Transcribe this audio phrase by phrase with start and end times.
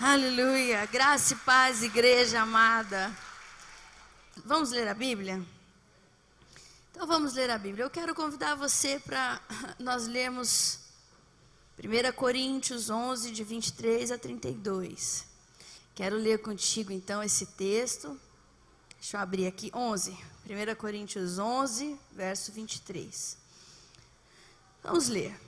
[0.00, 0.86] Aleluia.
[0.86, 3.12] Graça e paz, igreja amada.
[4.44, 5.44] Vamos ler a Bíblia?
[6.92, 7.84] Então vamos ler a Bíblia.
[7.84, 9.40] Eu quero convidar você para
[9.76, 10.78] nós lermos
[11.82, 15.26] 1 Coríntios 11, de 23 a 32.
[15.96, 18.16] Quero ler contigo então esse texto.
[19.00, 20.12] Deixa eu abrir aqui, 11.
[20.12, 23.36] 1 Coríntios 11, verso 23.
[24.80, 25.47] Vamos ler.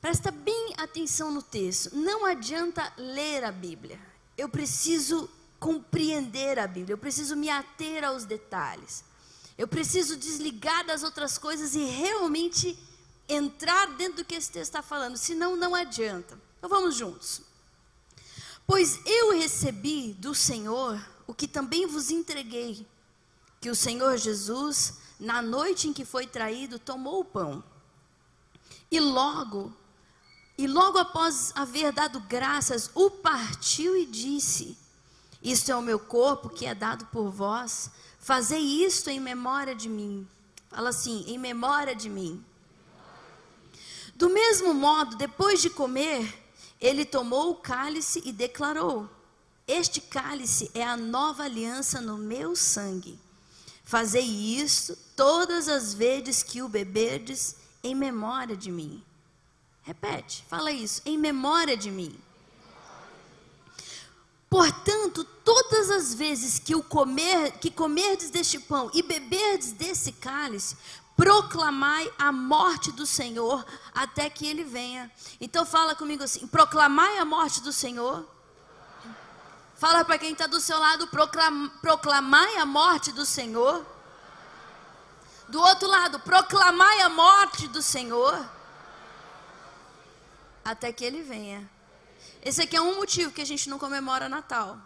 [0.00, 1.94] Presta bem atenção no texto.
[1.94, 4.00] Não adianta ler a Bíblia.
[4.36, 5.28] Eu preciso
[5.58, 6.94] compreender a Bíblia.
[6.94, 9.04] Eu preciso me ater aos detalhes.
[9.58, 12.78] Eu preciso desligar das outras coisas e realmente
[13.28, 15.18] entrar dentro do que esse texto está falando.
[15.18, 16.40] Senão, não adianta.
[16.56, 17.42] Então vamos juntos.
[18.66, 22.86] Pois eu recebi do Senhor o que também vos entreguei:
[23.60, 27.62] que o Senhor Jesus, na noite em que foi traído, tomou o pão.
[28.90, 29.72] E logo
[30.60, 34.76] e logo após haver dado graças, o partiu e disse:
[35.42, 37.90] Isto é o meu corpo que é dado por vós.
[38.18, 40.28] Fazei isto em memória de mim.
[40.68, 42.44] Fala assim: em memória de mim.
[44.14, 46.30] Do mesmo modo, depois de comer,
[46.78, 49.08] ele tomou o cálice e declarou:
[49.66, 53.18] Este cálice é a nova aliança no meu sangue.
[53.82, 54.26] Fazei
[54.60, 59.02] isto todas as vezes que o beberdes em memória de mim.
[59.90, 62.16] Repete, fala isso, em memória de mim.
[64.48, 70.76] Portanto, todas as vezes que o comer, que comerdes deste pão e beberdes desse cálice,
[71.16, 75.10] proclamai a morte do Senhor até que ele venha.
[75.40, 78.24] Então fala comigo assim: proclamai a morte do Senhor.
[79.74, 81.08] Fala para quem está do seu lado,
[81.80, 83.84] proclamai a morte do Senhor.
[85.48, 88.59] Do outro lado, proclamai a morte do Senhor
[90.64, 91.68] até que ele venha.
[92.42, 94.78] Esse aqui é um motivo que a gente não comemora Natal,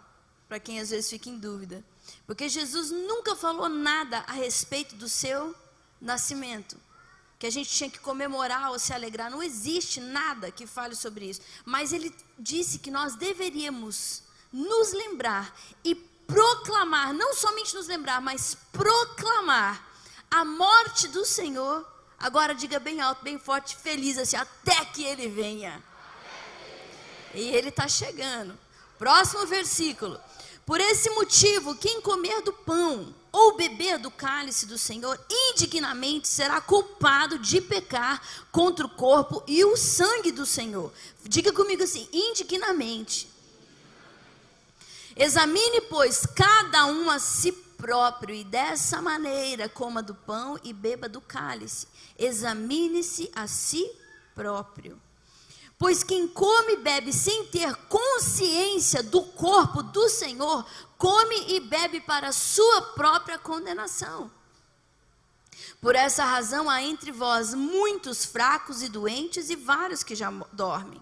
[0.47, 1.83] para quem às vezes fica em dúvida.
[2.27, 5.55] Porque Jesus nunca falou nada a respeito do seu
[5.99, 6.77] nascimento.
[7.37, 9.29] Que a gente tinha que comemorar ou se alegrar.
[9.29, 11.41] Não existe nada que fale sobre isso.
[11.65, 18.57] Mas ele disse que nós deveríamos nos lembrar e proclamar, não somente nos lembrar, mas
[18.71, 19.85] proclamar
[20.31, 21.85] a morte do Senhor
[22.19, 25.83] Agora diga bem alto, bem forte, feliz assim, até que ele venha.
[27.33, 28.57] E ele está chegando.
[28.97, 30.19] Próximo versículo.
[30.65, 36.59] Por esse motivo, quem comer do pão ou beber do cálice do Senhor indignamente será
[36.61, 38.21] culpado de pecar
[38.51, 40.91] contra o corpo e o sangue do Senhor.
[41.23, 43.29] Diga comigo assim: indignamente.
[45.15, 51.07] Examine, pois, cada um a si próprio, e dessa maneira coma do pão e beba
[51.07, 51.87] do cálice.
[52.17, 53.89] Examine-se a si
[54.33, 55.01] próprio.
[55.77, 60.65] Pois quem come e bebe sem ter consciência do corpo do Senhor,
[60.97, 64.31] come e bebe para sua própria condenação.
[65.81, 71.01] Por essa razão há entre vós muitos fracos e doentes e vários que já dormem.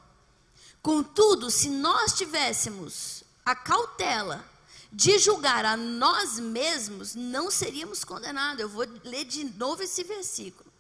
[0.82, 4.44] Contudo, se nós tivéssemos a cautela
[4.94, 8.60] de julgar a nós mesmos, não seríamos condenados.
[8.60, 10.72] Eu vou ler de novo esse versículo.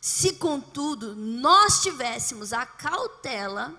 [0.00, 3.78] Se, contudo, nós tivéssemos a cautela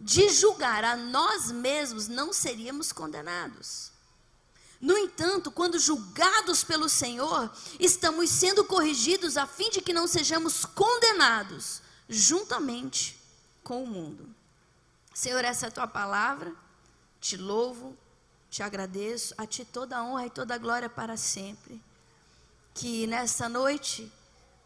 [0.00, 3.90] de julgar a nós mesmos, não seríamos condenados.
[4.80, 7.50] No entanto, quando julgados pelo Senhor,
[7.80, 13.20] estamos sendo corrigidos a fim de que não sejamos condenados juntamente
[13.64, 14.32] com o mundo.
[15.12, 16.54] Senhor, essa é a tua palavra.
[17.20, 17.98] Te louvo,
[18.50, 19.34] te agradeço.
[19.36, 21.82] A ti toda a honra e toda a glória para sempre.
[22.74, 24.10] Que nesta noite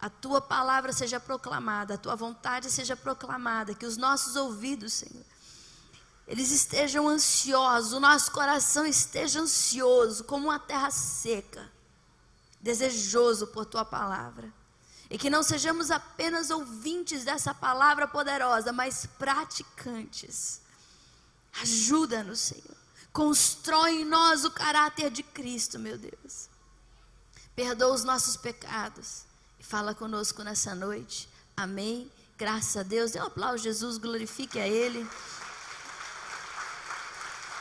[0.00, 5.25] a tua palavra seja proclamada, a tua vontade seja proclamada, que os nossos ouvidos, Senhor,
[6.26, 11.70] eles estejam ansiosos, o nosso coração esteja ansioso, como uma terra seca,
[12.60, 14.53] desejoso por tua palavra.
[15.09, 20.60] E que não sejamos apenas ouvintes dessa palavra poderosa, mas praticantes.
[21.60, 22.81] Ajuda-nos, Senhor.
[23.12, 26.49] Constrói em nós o caráter de Cristo, meu Deus.
[27.55, 29.25] Perdoa os nossos pecados
[29.73, 31.26] fala conosco nessa noite.
[31.56, 32.12] Amém.
[32.37, 33.12] Graças a Deus.
[33.12, 35.09] Dê um aplauso, Jesus, glorifique a Ele.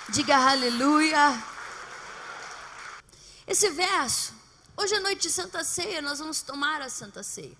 [0.09, 1.41] Diga aleluia.
[3.47, 4.33] Esse verso,
[4.75, 7.57] hoje é noite de Santa Ceia, nós vamos tomar a Santa Ceia.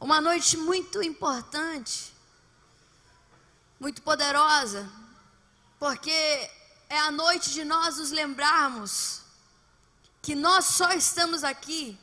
[0.00, 2.14] Uma noite muito importante,
[3.78, 4.90] muito poderosa,
[5.78, 6.10] porque
[6.88, 9.22] é a noite de nós nos lembrarmos
[10.20, 11.98] que nós só estamos aqui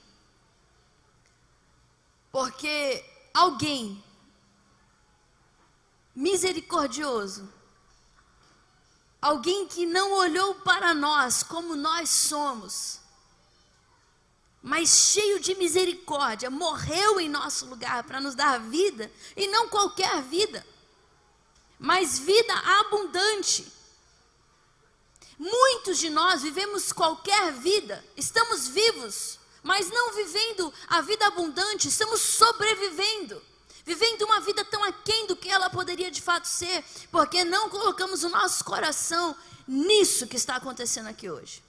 [2.32, 4.04] porque alguém
[6.16, 7.54] misericordioso
[9.26, 13.00] alguém que não olhou para nós como nós somos,
[14.62, 20.22] mas cheio de misericórdia, morreu em nosso lugar para nos dar vida, e não qualquer
[20.22, 20.64] vida,
[21.86, 23.72] mas vida abundante.
[25.38, 32.20] Muitos de nós vivemos qualquer vida, estamos vivos, mas não vivendo a vida abundante, estamos
[32.22, 33.42] sobrevivendo
[33.86, 38.24] vivendo uma vida tão aquém do que ela poderia de fato ser, porque não colocamos
[38.24, 39.36] o nosso coração
[39.68, 41.64] nisso que está acontecendo aqui hoje.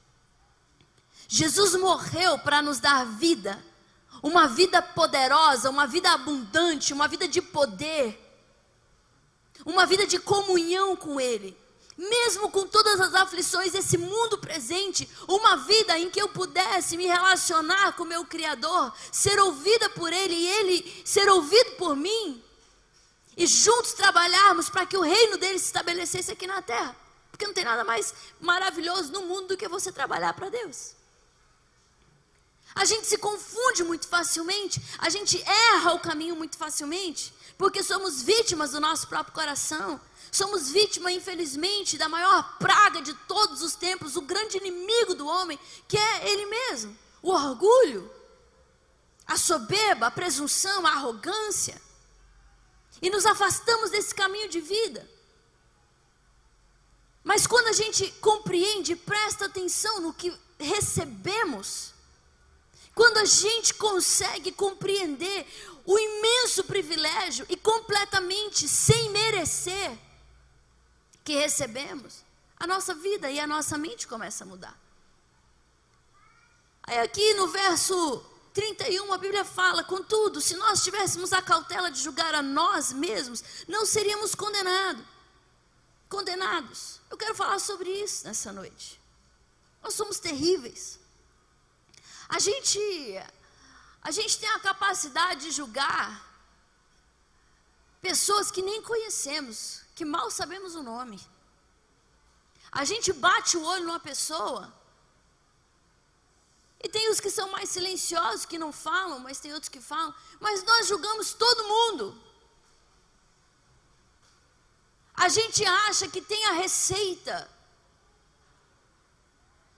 [1.28, 3.62] Jesus morreu para nos dar vida,
[4.22, 8.25] uma vida poderosa, uma vida abundante, uma vida de poder,
[9.66, 11.54] uma vida de comunhão com Ele
[11.96, 17.06] mesmo com todas as aflições desse mundo presente, uma vida em que eu pudesse me
[17.06, 22.42] relacionar com meu Criador, ser ouvida por Ele e Ele ser ouvido por mim,
[23.36, 26.96] e juntos trabalharmos para que o reino dele se estabelecesse aqui na terra.
[27.30, 30.94] Porque não tem nada mais maravilhoso no mundo do que você trabalhar para Deus.
[32.74, 38.22] A gente se confunde muito facilmente, a gente erra o caminho muito facilmente, porque somos
[38.22, 40.00] vítimas do nosso próprio coração.
[40.30, 45.58] Somos vítima, infelizmente, da maior praga de todos os tempos, o grande inimigo do homem,
[45.88, 48.10] que é ele mesmo, o orgulho,
[49.26, 51.80] a soberba, a presunção, a arrogância.
[53.00, 55.08] E nos afastamos desse caminho de vida.
[57.24, 61.92] Mas quando a gente compreende, presta atenção no que recebemos,
[62.94, 65.46] quando a gente consegue compreender
[65.86, 69.96] o imenso privilégio e completamente sem merecer
[71.24, 72.24] que recebemos,
[72.58, 74.76] a nossa vida e a nossa mente começa a mudar.
[76.82, 82.00] Aí aqui no verso 31 a Bíblia fala: contudo, se nós tivéssemos a cautela de
[82.00, 85.04] julgar a nós mesmos, não seríamos condenados.
[86.08, 87.00] Condenados.
[87.10, 89.00] Eu quero falar sobre isso nessa noite.
[89.82, 90.98] Nós somos terríveis.
[92.28, 92.78] A gente
[94.06, 96.08] a gente tem a capacidade de julgar
[98.00, 101.18] pessoas que nem conhecemos, que mal sabemos o nome.
[102.70, 104.72] A gente bate o olho numa pessoa.
[106.84, 110.14] E tem os que são mais silenciosos, que não falam, mas tem outros que falam.
[110.38, 112.04] Mas nós julgamos todo mundo.
[115.14, 117.50] A gente acha que tem a receita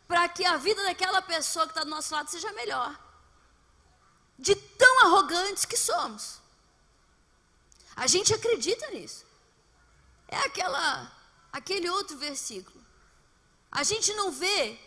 [0.06, 3.07] para que a vida daquela pessoa que está do nosso lado seja melhor.
[4.38, 6.38] De tão arrogantes que somos.
[7.96, 9.26] A gente acredita nisso.
[10.29, 11.11] É aquela,
[11.52, 12.79] aquele outro versículo.
[13.70, 14.79] A gente não vê,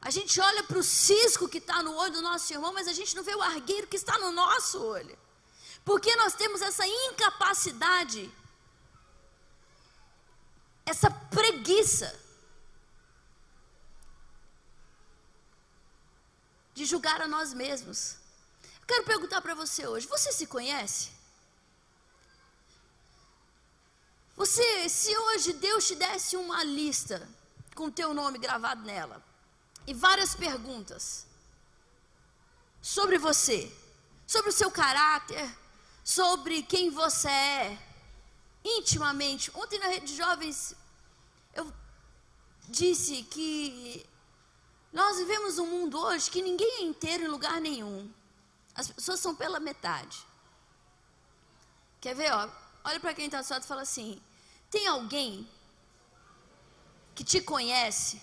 [0.00, 2.92] a gente olha para o cisco que está no olho do nosso irmão, mas a
[2.92, 5.18] gente não vê o argueiro que está no nosso olho.
[5.84, 8.30] Porque nós temos essa incapacidade,
[10.86, 12.08] essa preguiça
[16.74, 18.16] de julgar a nós mesmos.
[18.88, 21.10] Quero perguntar para você hoje: você se conhece?
[24.34, 27.28] Você, se hoje Deus te desse uma lista
[27.74, 29.22] com teu nome gravado nela
[29.86, 31.26] e várias perguntas
[32.80, 33.70] sobre você,
[34.26, 35.46] sobre o seu caráter,
[36.02, 37.78] sobre quem você é,
[38.64, 39.50] intimamente.
[39.54, 40.74] Ontem na rede de jovens
[41.52, 41.70] eu
[42.68, 44.06] disse que
[44.90, 48.10] nós vivemos um mundo hoje que ninguém é inteiro em lugar nenhum.
[48.78, 50.24] As pessoas são pela metade.
[52.00, 52.48] Quer ver, ó?
[52.84, 54.22] Olha para quem está do seu lado e fala assim:
[54.70, 55.50] tem alguém
[57.12, 58.22] que te conhece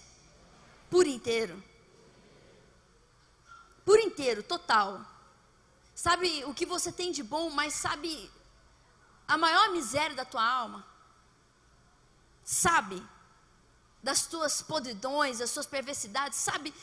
[0.89, 1.61] por inteiro?
[3.83, 5.05] Por inteiro, total.
[5.93, 8.31] Sabe o que você tem de bom, mas sabe
[9.27, 10.87] a maior miséria da tua alma?
[12.45, 13.05] Sabe
[14.01, 16.73] das tuas podridões, das suas perversidades, sabe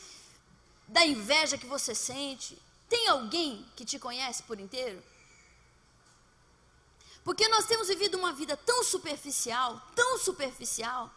[0.87, 2.61] da inveja que você sente?
[2.93, 5.03] Tem alguém que te conhece por inteiro?
[7.23, 11.11] Porque nós temos vivido uma vida tão superficial, tão superficial,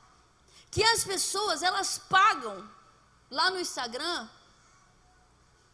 [0.70, 2.66] que as pessoas elas pagam
[3.30, 4.26] lá no Instagram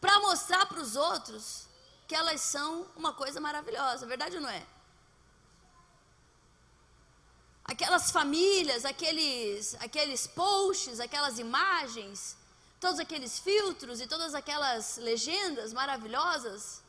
[0.01, 1.67] para mostrar para os outros
[2.05, 4.67] que elas são uma coisa maravilhosa, verdade ou não é?
[7.63, 12.35] Aquelas famílias, aqueles, aqueles posts, aquelas imagens,
[12.85, 16.81] todos aqueles filtros e todas aquelas legendas maravilhosas,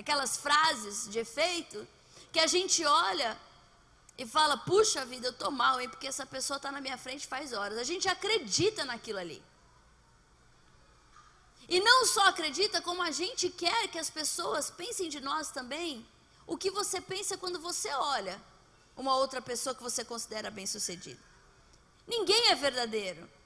[0.00, 1.78] aquelas frases de efeito,
[2.32, 3.30] que a gente olha
[4.16, 5.88] e fala: puxa vida, eu estou mal, hein?
[5.88, 7.78] Porque essa pessoa está na minha frente faz horas.
[7.78, 9.42] A gente acredita naquilo ali.
[11.68, 16.06] E não só acredita, como a gente quer que as pessoas pensem de nós também
[16.46, 18.40] o que você pensa quando você olha
[18.96, 21.20] uma outra pessoa que você considera bem-sucedida.
[22.06, 23.41] Ninguém é verdadeiro.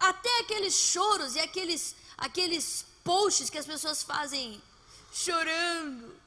[0.00, 4.60] Até aqueles choros e aqueles, aqueles posts que as pessoas fazem
[5.12, 6.18] chorando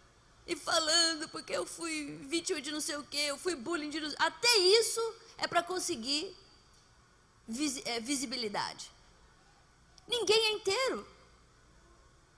[0.45, 3.99] e falando porque eu fui vítima de não sei o que, eu fui bullying de
[3.99, 4.13] não...
[4.19, 5.01] até isso
[5.37, 6.35] é para conseguir
[7.47, 8.91] vis, é, visibilidade.
[10.07, 11.07] Ninguém é inteiro.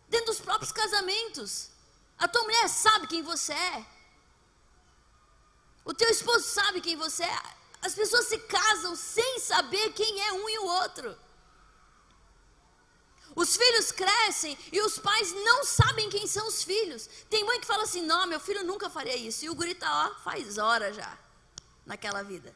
[0.08, 1.70] Dentro dos próprios casamentos,
[2.18, 3.86] a tua mulher sabe quem você é.
[5.84, 7.44] O teu esposo sabe quem você é.
[7.82, 11.25] As pessoas se casam sem saber quem é um e o outro.
[13.36, 17.10] Os filhos crescem e os pais não sabem quem são os filhos.
[17.30, 19.44] Tem mãe que fala assim: não, meu filho nunca faria isso.
[19.44, 21.18] E o guri tá lá faz hora já
[21.86, 22.56] naquela vida.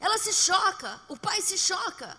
[0.00, 2.18] Ela se choca, o pai se choca.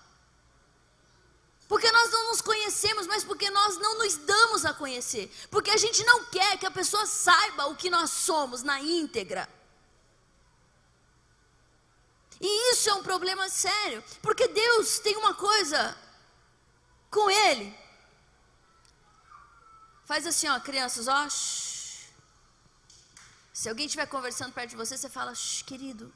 [1.68, 5.32] Porque nós não nos conhecemos, mas porque nós não nos damos a conhecer.
[5.50, 9.48] Porque a gente não quer que a pessoa saiba o que nós somos na íntegra.
[12.40, 15.96] E isso é um problema sério, porque Deus tem uma coisa
[17.12, 17.78] com ele.
[20.06, 21.30] Faz assim, ó, crianças, ó.
[21.30, 22.10] Shh.
[23.54, 25.34] Se alguém estiver conversando perto de você, você fala,
[25.66, 26.12] querido,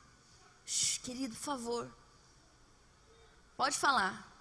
[0.65, 1.91] shh, querido, por favor.
[3.55, 4.31] Pode falar.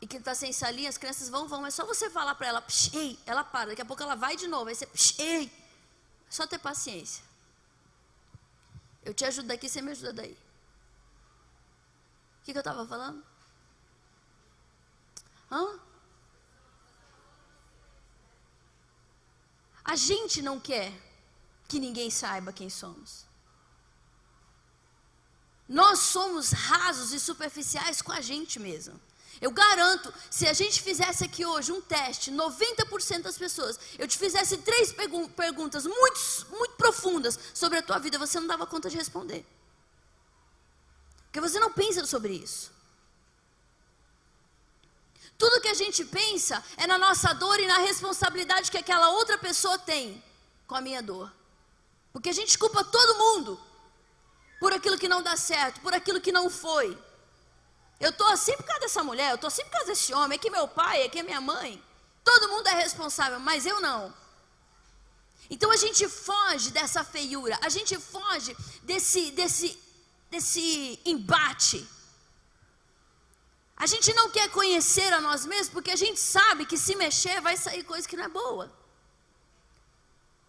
[0.00, 1.64] E quem está sem salinha, as crianças vão, vão.
[1.64, 3.70] É só você falar para ela, psh, ei, ela para.
[3.70, 4.68] Daqui a pouco ela vai de novo.
[4.68, 5.46] Aí você, psh, ei.
[5.46, 7.24] É só ter paciência.
[9.04, 10.32] Eu te ajudo daqui, você me ajuda daí.
[10.32, 13.29] O que, que eu estava falando?
[15.50, 15.80] Hã?
[19.84, 20.92] A gente não quer
[21.66, 23.24] que ninguém saiba quem somos.
[25.68, 29.00] Nós somos rasos e superficiais com a gente mesmo.
[29.40, 34.18] Eu garanto, se a gente fizesse aqui hoje um teste, 90% das pessoas, eu te
[34.18, 38.96] fizesse três perguntas muito, muito profundas sobre a tua vida, você não dava conta de
[38.96, 39.46] responder.
[41.24, 42.70] Porque você não pensa sobre isso.
[45.40, 49.38] Tudo que a gente pensa é na nossa dor e na responsabilidade que aquela outra
[49.38, 50.22] pessoa tem
[50.66, 51.32] com a minha dor.
[52.12, 53.58] Porque a gente culpa todo mundo
[54.60, 56.88] por aquilo que não dá certo, por aquilo que não foi.
[57.98, 60.38] Eu estou assim por causa dessa mulher, eu estou assim por causa desse homem, é
[60.38, 61.82] que meu pai, é que minha mãe.
[62.22, 64.12] Todo mundo é responsável, mas eu não.
[65.48, 69.82] Então a gente foge dessa feiura, a gente foge desse, desse,
[70.30, 71.88] desse embate.
[73.80, 77.40] A gente não quer conhecer a nós mesmos porque a gente sabe que se mexer
[77.40, 78.70] vai sair coisa que não é boa.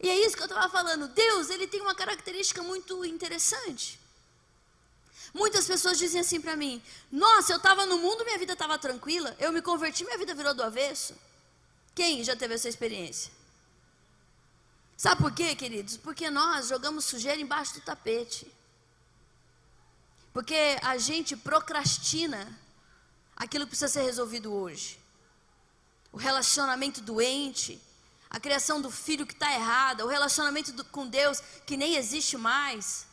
[0.02, 1.08] E é isso que eu estava falando.
[1.08, 3.98] Deus, ele tem uma característica muito interessante.
[5.34, 9.34] Muitas pessoas dizem assim para mim: Nossa, eu estava no mundo, minha vida estava tranquila.
[9.40, 11.16] Eu me converti, minha vida virou do avesso.
[11.96, 13.32] Quem já teve essa experiência?
[14.98, 15.96] Sabe por quê, queridos?
[15.96, 18.46] Porque nós jogamos sujeira embaixo do tapete.
[20.34, 22.60] Porque a gente procrastina
[23.42, 25.00] aquilo que precisa ser resolvido hoje.
[26.12, 27.82] O relacionamento doente,
[28.30, 32.38] a criação do filho que está errada, o relacionamento do, com Deus que nem existe
[32.38, 33.08] mais.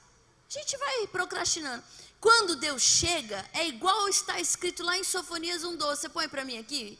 [0.46, 1.82] A gente vai procrastinando.
[2.20, 5.96] Quando Deus chega, é igual está escrito lá em Sofonias 1,12.
[5.96, 6.98] Você põe para mim aqui?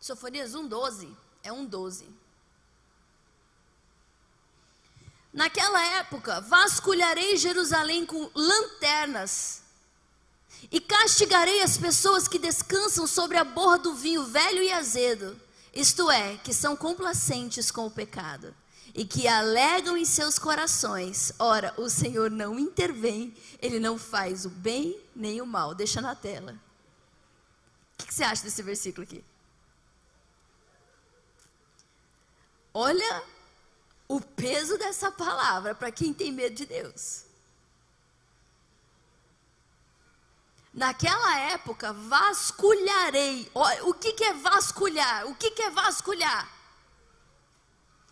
[0.00, 2.23] Sofonias 1,12 é 1,12.
[5.34, 9.62] Naquela época, vasculharei Jerusalém com lanternas
[10.70, 15.36] e castigarei as pessoas que descansam sobre a borra do vinho velho e azedo,
[15.74, 18.54] isto é, que são complacentes com o pecado
[18.94, 21.32] e que alegam em seus corações.
[21.36, 25.74] Ora, o Senhor não intervém, ele não faz o bem nem o mal.
[25.74, 26.54] Deixa na tela.
[27.98, 29.24] O que, você acha desse versículo aqui?
[32.72, 33.33] Olha
[34.08, 37.24] o peso dessa palavra para quem tem medo de Deus.
[40.72, 43.50] Naquela época, vasculharei.
[43.82, 45.26] O que, que é vasculhar?
[45.26, 46.52] O que, que é vasculhar?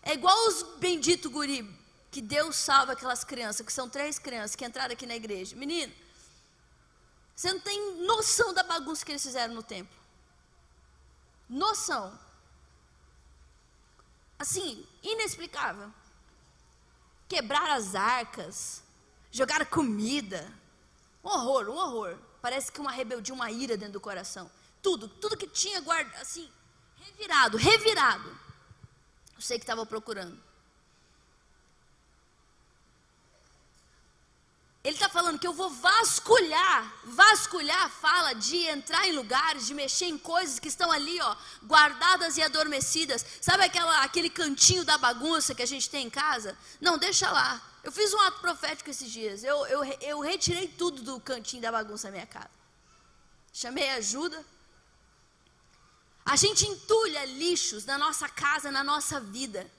[0.01, 1.69] É igual os benditos guri,
[2.09, 5.55] que Deus salva aquelas crianças, que são três crianças que entraram aqui na igreja.
[5.55, 5.93] Menino,
[7.35, 9.97] você não tem noção da bagunça que eles fizeram no templo.
[11.49, 12.17] Noção
[14.43, 15.91] assim, inexplicável.
[17.27, 18.83] Quebrar as arcas,
[19.31, 20.51] jogar comida.
[21.23, 22.17] Um horror, um horror.
[22.41, 24.51] Parece que uma rebeldia, uma ira dentro do coração.
[24.81, 26.49] Tudo, tudo que tinha guardado, assim,
[26.97, 28.29] revirado, revirado.
[29.35, 30.37] Eu sei que estava procurando.
[34.83, 36.93] Ele está falando que eu vou vasculhar.
[37.05, 41.35] Vasculhar fala de entrar em lugares, de mexer em coisas que estão ali, ó,
[41.65, 43.25] guardadas e adormecidas.
[43.39, 46.57] Sabe aquela, aquele cantinho da bagunça que a gente tem em casa?
[46.81, 47.61] Não, deixa lá.
[47.81, 49.41] Eu fiz um ato profético esses dias.
[49.41, 52.51] Eu, eu, eu retirei tudo do cantinho da bagunça da minha casa.
[53.53, 54.43] Chamei ajuda.
[56.25, 59.69] A gente entulha lixos na nossa casa, na nossa vida.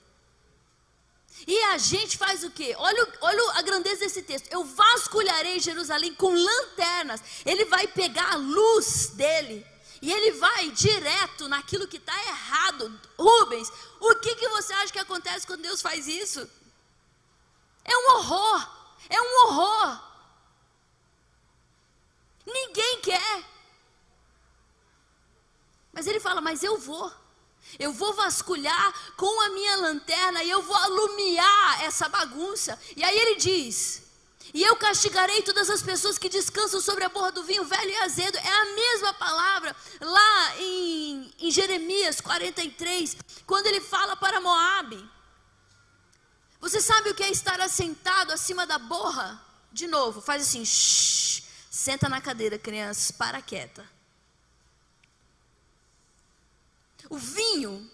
[1.47, 2.75] E a gente faz o quê?
[2.77, 4.47] Olha, olha a grandeza desse texto.
[4.51, 7.21] Eu vasculharei Jerusalém com lanternas.
[7.45, 9.65] Ele vai pegar a luz dele.
[10.01, 12.99] E ele vai direto naquilo que está errado.
[13.17, 16.49] Rubens, o que, que você acha que acontece quando Deus faz isso?
[17.83, 18.69] É um horror.
[19.09, 19.99] É um horror.
[22.45, 23.43] Ninguém quer.
[25.91, 27.11] Mas ele fala: Mas eu vou.
[27.77, 32.79] Eu vou vasculhar com a minha lanterna e eu vou alumiar essa bagunça.
[32.95, 34.03] E aí ele diz:
[34.53, 37.97] E eu castigarei todas as pessoas que descansam sobre a borra do vinho velho e
[37.97, 38.37] azedo.
[38.37, 45.09] É a mesma palavra lá em, em Jeremias 43, quando ele fala para Moabe.
[46.61, 49.39] Você sabe o que é estar assentado acima da borra?
[49.71, 53.94] De novo, faz assim, shh, senta na cadeira, crianças, para quieta.
[57.09, 57.89] O vinho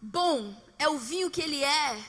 [0.00, 2.04] bom é o vinho que ele é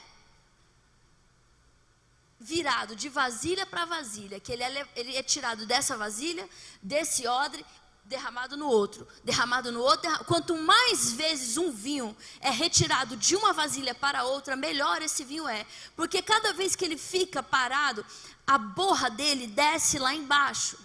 [2.39, 6.49] virado de vasilha para vasilha, que ele é, ele é tirado dessa vasilha,
[6.81, 7.65] desse odre,
[8.05, 10.09] derramado no outro, derramado no outro.
[10.25, 15.47] Quanto mais vezes um vinho é retirado de uma vasilha para outra, melhor esse vinho
[15.47, 18.05] é, porque cada vez que ele fica parado,
[18.47, 20.77] a borra dele desce lá embaixo.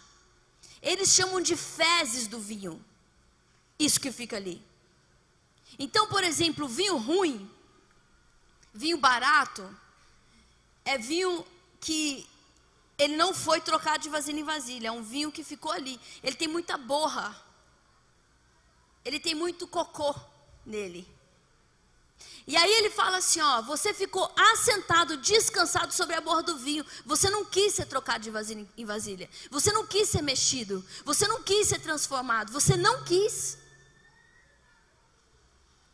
[0.82, 2.84] Eles chamam de fezes do vinho.
[3.78, 4.62] Isso que fica ali.
[5.78, 7.50] Então, por exemplo, vinho ruim,
[8.72, 9.68] vinho barato,
[10.84, 11.44] é vinho
[11.80, 12.26] que
[12.96, 16.00] ele não foi trocado de vasilha em vasilha, é um vinho que ficou ali.
[16.22, 17.34] Ele tem muita borra.
[19.04, 20.14] Ele tem muito cocô
[20.64, 21.06] nele.
[22.46, 26.84] E aí ele fala assim, ó, você ficou assentado, descansado sobre a borra do vinho.
[27.04, 29.28] Você não quis ser trocado de vasilha em vasilha.
[29.50, 30.84] Você não quis ser mexido.
[31.04, 32.52] Você não quis ser transformado.
[32.52, 33.58] Você não quis.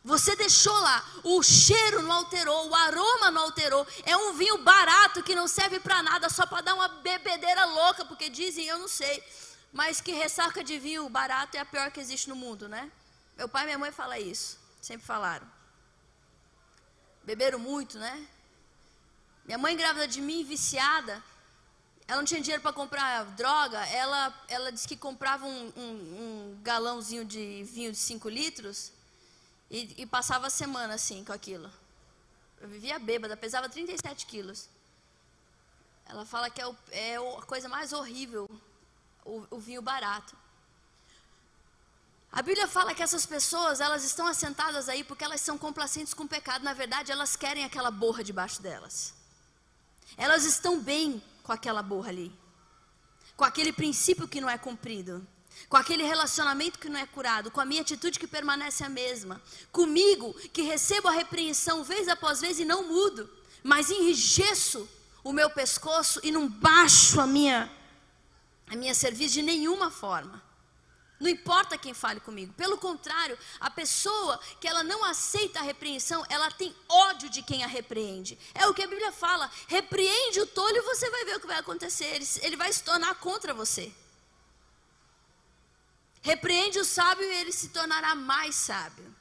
[0.03, 3.87] Você deixou lá, o cheiro não alterou, o aroma não alterou.
[4.05, 8.05] É um vinho barato que não serve para nada, só para dar uma bebedeira louca,
[8.07, 9.23] porque dizem, eu não sei,
[9.71, 12.91] mas que ressaca de vinho barato é a pior que existe no mundo, né?
[13.37, 15.47] Meu pai e minha mãe falam isso, sempre falaram.
[17.23, 18.27] Beberam muito, né?
[19.45, 21.23] Minha mãe grávida de mim, viciada,
[22.09, 26.61] ela não tinha dinheiro para comprar droga, ela, ela disse que comprava um, um, um
[26.63, 28.93] galãozinho de vinho de 5 litros
[29.71, 31.71] e, e passava a semana assim com aquilo.
[32.61, 34.69] Eu vivia bêbada, pesava 37 quilos.
[36.07, 38.51] Ela fala que é, o, é a coisa mais horrível,
[39.25, 40.37] o, o, vinho barato.
[42.33, 46.25] A Bíblia fala que essas pessoas, elas estão assentadas aí porque elas são complacentes com
[46.25, 46.65] o pecado.
[46.65, 49.15] Na verdade, elas querem aquela borra debaixo delas.
[50.17, 52.33] Elas estão bem com aquela borra ali.
[53.37, 55.27] Com aquele princípio que não é cumprido
[55.69, 59.41] com aquele relacionamento que não é curado, com a minha atitude que permanece a mesma,
[59.71, 63.31] comigo que recebo a repreensão vez após vez e não mudo,
[63.63, 64.89] mas enrijeço
[65.23, 67.71] o meu pescoço e não baixo a minha
[68.71, 70.41] a minha serviço de nenhuma forma.
[71.19, 72.55] Não importa quem fale comigo.
[72.55, 77.63] Pelo contrário, a pessoa que ela não aceita a repreensão, ela tem ódio de quem
[77.63, 78.39] a repreende.
[78.55, 79.51] É o que a Bíblia fala.
[79.67, 82.07] Repreende o tolo e você vai ver o que vai acontecer.
[82.07, 83.93] Ele, ele vai se tornar contra você.
[86.23, 89.15] Repreende o sábio e ele se tornará mais sábio.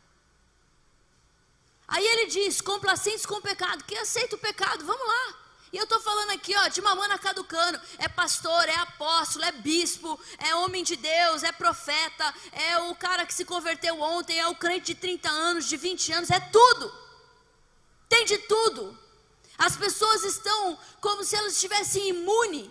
[1.87, 3.83] Aí ele diz: complacentes com o pecado.
[3.85, 5.35] Quem aceita o pecado, vamos lá.
[5.71, 7.79] E eu estou falando aqui, ó, de mamana caducano.
[7.99, 13.25] É pastor, é apóstolo, é bispo, é homem de Deus, é profeta, é o cara
[13.25, 16.91] que se converteu ontem, é o crente de 30 anos, de 20 anos, é tudo.
[18.07, 18.97] Tem de tudo.
[19.57, 22.69] As pessoas estão como se elas estivessem imunes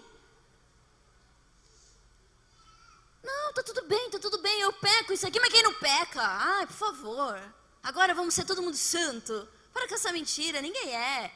[3.29, 6.23] Não, tá tudo bem, tá tudo bem, eu peco isso aqui, mas quem não peca?
[6.23, 7.38] Ai, por favor.
[7.83, 9.47] Agora vamos ser todo mundo santo.
[9.73, 11.31] Para com essa mentira, ninguém é.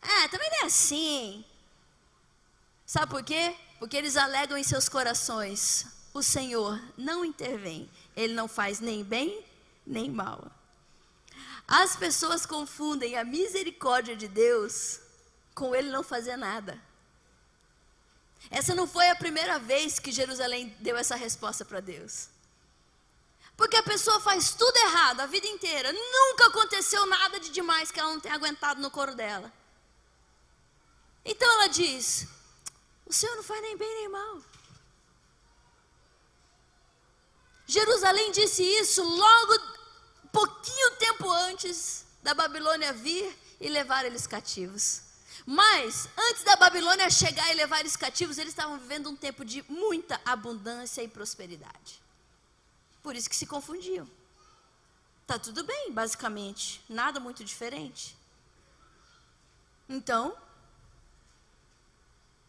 [0.00, 1.44] É, também não é assim.
[2.86, 3.54] Sabe por quê?
[3.78, 9.44] Porque eles alegam em seus corações: o Senhor não intervém, Ele não faz nem bem
[9.86, 10.50] nem mal.
[11.68, 15.00] As pessoas confundem a misericórdia de Deus
[15.54, 16.80] com Ele não fazer nada.
[18.50, 22.28] Essa não foi a primeira vez que Jerusalém deu essa resposta para Deus.
[23.56, 25.92] Porque a pessoa faz tudo errado a vida inteira.
[25.92, 29.52] Nunca aconteceu nada de demais que ela não tenha aguentado no coro dela.
[31.24, 32.26] Então ela diz:
[33.06, 34.42] O Senhor não faz nem bem nem mal.
[37.66, 39.58] Jerusalém disse isso logo
[40.32, 45.00] pouquinho tempo antes da Babilônia vir e levar eles cativos.
[45.46, 49.64] Mas, antes da Babilônia chegar e levar eles cativos, eles estavam vivendo um tempo de
[49.68, 52.00] muita abundância e prosperidade.
[53.02, 54.08] Por isso que se confundiam.
[55.26, 58.16] Tá tudo bem, basicamente, nada muito diferente.
[59.88, 60.36] Então,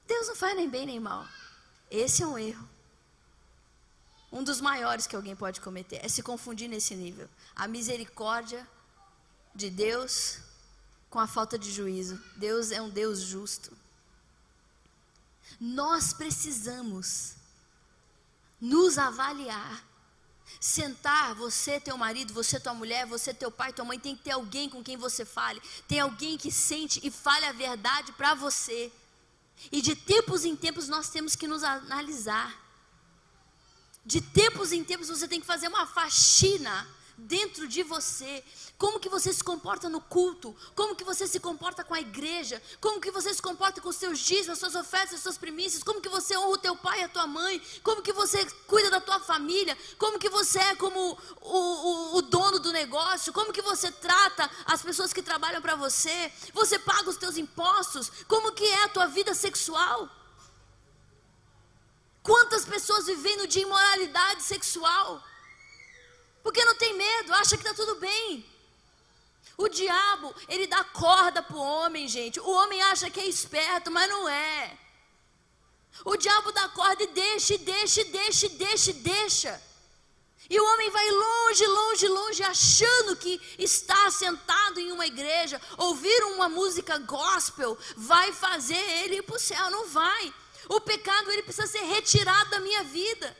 [0.07, 1.27] Deus não faz nem bem nem mal.
[1.89, 2.67] Esse é um erro.
[4.31, 7.29] Um dos maiores que alguém pode cometer é se confundir nesse nível.
[7.55, 8.67] A misericórdia
[9.53, 10.39] de Deus
[11.15, 12.21] com a falta de juízo.
[12.35, 13.71] Deus é um Deus justo.
[15.57, 17.35] Nós precisamos
[18.59, 19.81] nos avaliar.
[20.59, 24.31] Sentar, você, teu marido, você, tua mulher, você, teu pai, tua mãe, tem que ter
[24.31, 25.61] alguém com quem você fale.
[25.87, 28.91] Tem alguém que sente e fale a verdade para você.
[29.71, 32.61] E de tempos em tempos nós temos que nos analisar.
[34.05, 36.85] De tempos em tempos você tem que fazer uma faxina
[37.17, 38.43] dentro de você.
[38.77, 40.55] Como que você se comporta no culto?
[40.75, 42.61] Como que você se comporta com a igreja?
[42.81, 45.83] Como que você se comporta com os seus dízimos, as suas ofertas, as suas primícias?
[45.83, 47.61] Como que você honra o teu pai e a tua mãe?
[47.83, 49.77] Como que você cuida da tua família?
[49.97, 53.31] Como que você é como o, o, o dono do negócio?
[53.31, 56.31] Como que você trata as pessoas que trabalham para você?
[56.53, 58.11] Você paga os teus impostos?
[58.27, 60.09] Como que é a tua vida sexual?
[62.21, 65.23] Quantas pessoas vivendo de imoralidade sexual?
[66.45, 68.45] Porque não tem medo, acha que está tudo bem.
[69.57, 72.39] O diabo, ele dá corda para o homem, gente.
[72.39, 74.77] O homem acha que é esperto, mas não é.
[76.05, 79.63] O diabo dá corda e deixa, deixa, deixa, deixa, e deixa.
[80.47, 86.23] E o homem vai longe, longe, longe, achando que está sentado em uma igreja, ouvir
[86.25, 89.71] uma música gospel, vai fazer ele ir para o céu.
[89.71, 90.31] Não vai.
[90.69, 93.35] O pecado, ele precisa ser retirado da minha vida.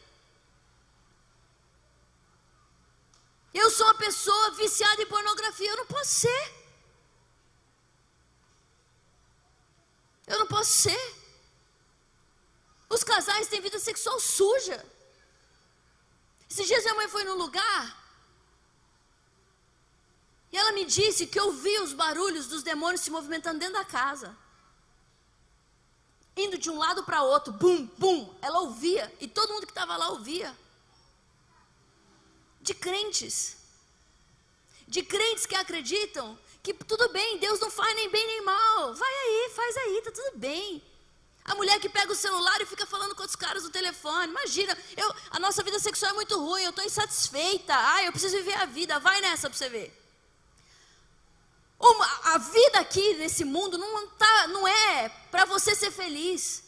[3.62, 6.44] Eu sou uma pessoa viciada em pornografia, eu não posso ser.
[10.28, 11.06] Eu não posso ser.
[12.90, 14.80] Os casais têm vida sexual suja.
[16.50, 17.84] Esses dias minha mãe foi num lugar
[20.52, 24.36] e ela me disse que ouvia os barulhos dos demônios se movimentando dentro da casa.
[26.44, 28.34] Indo de um lado para outro, bum, bum.
[28.42, 30.56] Ela ouvia e todo mundo que estava lá ouvia
[32.66, 33.56] de crentes.
[34.88, 38.94] De crentes que acreditam que tudo bem, Deus não faz nem bem nem mal.
[38.96, 40.84] Vai aí, faz aí, tá tudo bem.
[41.46, 44.32] A mulher que pega o celular e fica falando com outros caras no telefone.
[44.32, 47.72] Imagina, eu, a nossa vida sexual é muito ruim, eu estou insatisfeita.
[47.72, 49.00] Ah, eu preciso viver a vida.
[49.00, 50.02] Vai nessa para você ver.
[51.80, 56.64] Uma, a vida aqui nesse mundo não, tá, não é para você ser feliz.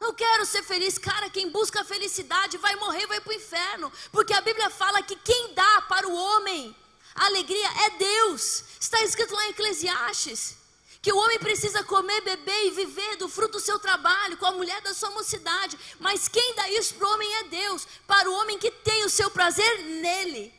[0.00, 1.28] Não quero ser feliz, cara.
[1.28, 3.92] Quem busca a felicidade vai morrer, vai para o inferno.
[4.12, 6.74] Porque a Bíblia fala que quem dá para o homem
[7.18, 8.64] a alegria é Deus.
[8.78, 10.56] Está escrito lá em Eclesiastes.
[11.02, 14.52] Que o homem precisa comer, beber e viver do fruto do seu trabalho, com a
[14.52, 15.78] mulher da sua mocidade.
[15.98, 17.86] Mas quem dá isso para o homem é Deus.
[18.06, 20.54] Para o homem que tem o seu prazer nele.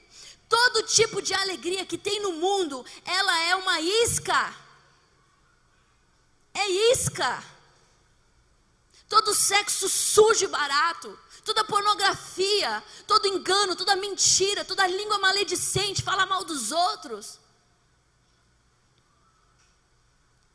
[0.49, 4.54] Todo tipo de alegria que tem no mundo, ela é uma isca.
[6.54, 7.59] É isca
[9.10, 16.28] todo sexo sujo e barato, toda pornografia, todo engano, toda mentira, toda língua maledicente, falar
[16.28, 17.39] mal dos outros.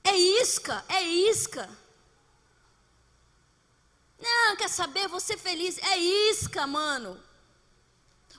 [0.05, 1.69] É isca, é isca.
[4.21, 5.09] Não, quer saber?
[5.09, 5.77] Você feliz.
[5.79, 7.21] É isca, mano.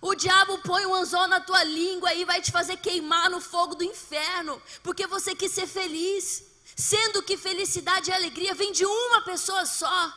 [0.02, 3.76] O diabo põe um anzol na tua língua e vai te fazer queimar no fogo
[3.76, 9.22] do inferno, porque você quis ser feliz sendo que felicidade e alegria vêm de uma
[9.22, 10.14] pessoa só.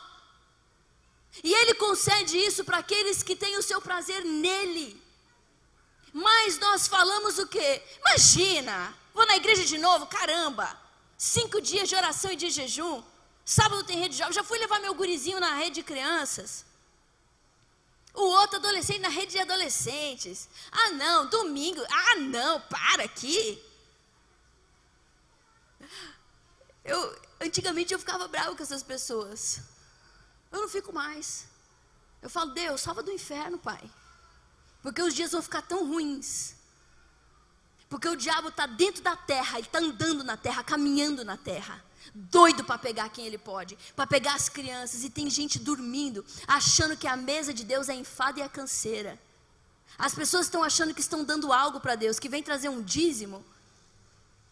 [1.43, 5.01] E Ele concede isso para aqueles que têm o seu prazer nele.
[6.11, 7.83] Mas nós falamos o quê?
[7.99, 10.75] Imagina, vou na igreja de novo, caramba,
[11.17, 13.03] cinco dias de oração e de jejum.
[13.45, 16.65] Sábado tem rede de jovens, já fui levar meu gurizinho na rede de crianças.
[18.13, 20.49] O outro adolescente na rede de adolescentes.
[20.71, 21.81] Ah, não, domingo.
[21.89, 23.61] Ah, não, para aqui.
[26.89, 29.61] Eu, antigamente eu ficava bravo com essas pessoas.
[30.51, 31.45] Eu não fico mais.
[32.21, 33.81] Eu falo, Deus, salva do inferno, Pai.
[34.81, 36.55] Porque os dias vão ficar tão ruins.
[37.89, 41.83] Porque o diabo está dentro da terra, ele está andando na terra, caminhando na terra.
[42.13, 45.03] Doido para pegar quem ele pode, para pegar as crianças.
[45.03, 49.19] E tem gente dormindo, achando que a mesa de Deus é enfada e a canseira.
[49.97, 53.43] As pessoas estão achando que estão dando algo para Deus, que vem trazer um dízimo.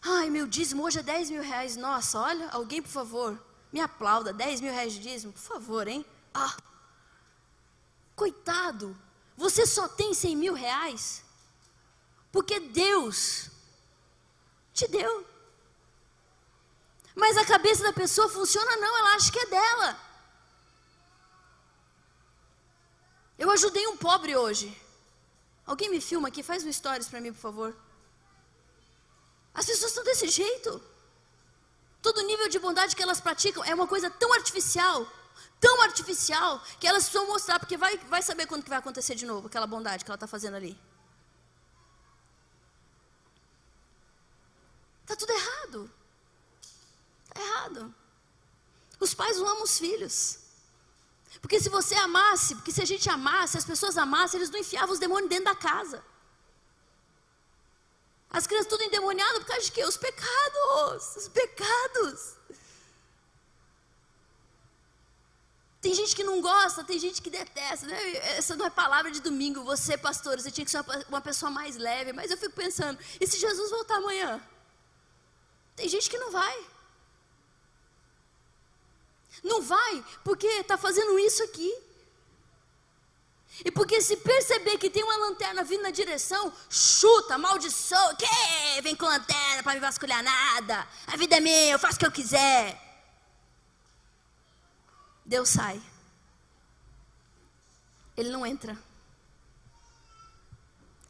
[0.02, 1.76] Ai, meu dízimo hoje é 10 mil reais.
[1.76, 3.38] Nossa, olha, alguém por favor.
[3.72, 6.04] Me aplauda, 10 mil reais de dízimo, por favor, hein?
[6.32, 6.56] Ah,
[8.16, 8.96] coitado,
[9.36, 11.22] você só tem 100 mil reais?
[12.32, 13.50] Porque Deus
[14.72, 15.26] te deu.
[17.14, 20.00] Mas a cabeça da pessoa funciona não, ela acha que é dela.
[23.38, 24.76] Eu ajudei um pobre hoje.
[25.66, 27.76] Alguém me filma aqui, faz um stories para mim, por favor.
[29.54, 30.82] As pessoas estão desse jeito.
[32.00, 35.06] Todo nível de bondade que elas praticam é uma coisa tão artificial,
[35.60, 39.26] tão artificial, que elas precisam mostrar, porque vai, vai saber quando que vai acontecer de
[39.26, 40.78] novo aquela bondade que ela está fazendo ali.
[45.02, 45.90] Está tudo errado.
[47.24, 47.94] Está errado.
[49.00, 50.38] Os pais não amam os filhos.
[51.40, 54.92] Porque se você amasse, porque se a gente amasse, as pessoas amassem, eles não enfiavam
[54.92, 56.02] os demônios dentro da casa.
[58.30, 59.84] As crianças tudo endemoniadas por causa de quê?
[59.84, 62.38] Os pecados, os pecados.
[65.80, 67.86] Tem gente que não gosta, tem gente que detesta.
[67.86, 68.16] Né?
[68.36, 69.62] Essa não é palavra de domingo.
[69.64, 72.12] Você, pastor, você tinha que ser uma pessoa mais leve.
[72.12, 74.42] Mas eu fico pensando, e se Jesus voltar amanhã?
[75.76, 76.66] Tem gente que não vai.
[79.42, 81.72] Não vai, porque está fazendo isso aqui.
[83.64, 88.94] E porque se perceber que tem uma lanterna vindo na direção, chuta, amaldiçoa, que vem
[88.94, 90.86] com lanterna para me vasculhar nada.
[91.06, 92.80] A vida é minha, eu faço o que eu quiser.
[95.24, 95.82] Deus sai.
[98.16, 98.78] Ele não entra.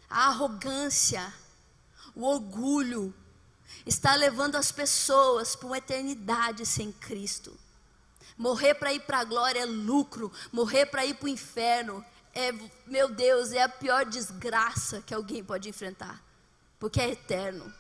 [0.09, 1.33] A arrogância,
[2.15, 3.15] o orgulho,
[3.85, 7.55] está levando as pessoas para uma eternidade sem Cristo.
[8.37, 12.05] Morrer para ir para a glória é lucro, morrer para ir para o inferno
[12.38, 12.53] é,
[12.87, 16.22] meu Deus, é a pior desgraça que alguém pode enfrentar,
[16.79, 17.74] porque é eterno.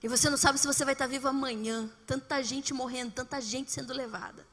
[0.00, 1.90] E você não sabe se você vai estar vivo amanhã.
[2.06, 4.46] Tanta gente morrendo, tanta gente sendo levada.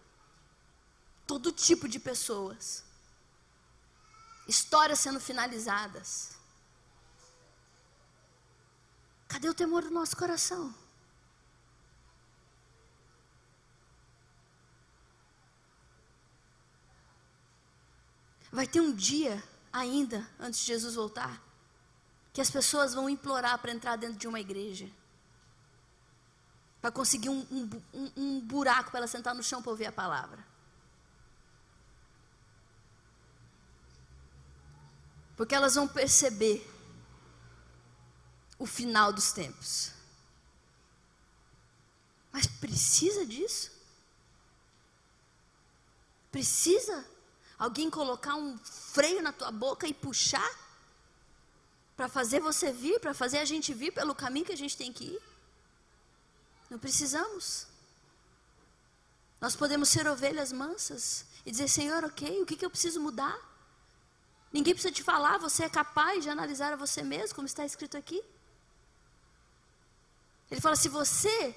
[1.28, 2.84] Todo tipo de pessoas.
[4.48, 6.32] Histórias sendo finalizadas.
[9.28, 10.74] Cadê o temor do nosso coração?
[18.56, 21.44] Vai ter um dia ainda, antes de Jesus voltar,
[22.32, 24.90] que as pessoas vão implorar para entrar dentro de uma igreja.
[26.80, 27.46] Para conseguir um,
[27.94, 30.42] um, um buraco para ela sentar no chão para ouvir a palavra.
[35.36, 36.66] Porque elas vão perceber
[38.58, 39.92] o final dos tempos.
[42.32, 43.70] Mas precisa disso?
[46.32, 47.15] Precisa
[47.58, 50.52] Alguém colocar um freio na tua boca e puxar?
[51.96, 54.92] Para fazer você vir, para fazer a gente vir pelo caminho que a gente tem
[54.92, 55.22] que ir?
[56.70, 57.68] Não precisamos.
[59.40, 63.38] Nós podemos ser ovelhas mansas e dizer: Senhor, ok, o que, que eu preciso mudar?
[64.52, 67.96] Ninguém precisa te falar, você é capaz de analisar a você mesmo, como está escrito
[67.96, 68.22] aqui.
[70.50, 71.56] Ele fala: se você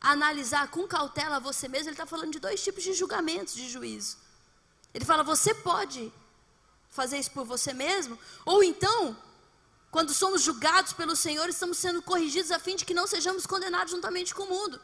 [0.00, 3.68] analisar com cautela a você mesmo, ele está falando de dois tipos de julgamentos, de
[3.68, 4.18] juízo.
[4.94, 6.12] Ele fala: você pode
[6.88, 9.16] fazer isso por você mesmo, ou então,
[9.90, 13.90] quando somos julgados pelo Senhor, estamos sendo corrigidos a fim de que não sejamos condenados
[13.90, 14.80] juntamente com o mundo.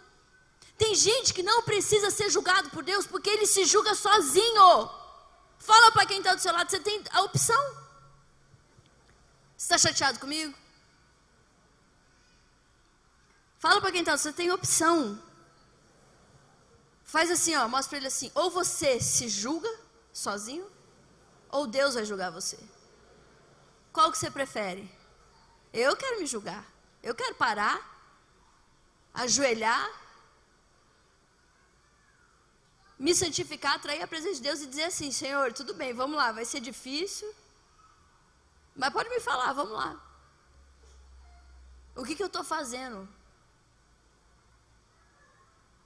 [0.76, 4.90] Tem gente que não precisa ser julgado por Deus porque ele se julga sozinho.
[5.58, 7.62] Fala para quem está do seu lado, você tem a opção.
[9.56, 10.54] Você está chateado comigo?
[13.58, 15.22] Fala para quem está, você tem opção.
[17.04, 19.70] Faz assim, ó, mostra para ele assim: ou você se julga
[20.12, 20.70] sozinho?
[21.50, 22.58] Ou Deus vai julgar você?
[23.92, 24.90] Qual que você prefere?
[25.72, 26.64] Eu quero me julgar.
[27.02, 27.78] Eu quero parar,
[29.14, 29.90] ajoelhar,
[32.98, 36.30] me santificar, atrair a presença de Deus e dizer assim: Senhor, tudo bem, vamos lá,
[36.30, 37.32] vai ser difícil,
[38.76, 39.98] mas pode me falar, vamos lá.
[41.96, 43.08] O que, que eu estou fazendo?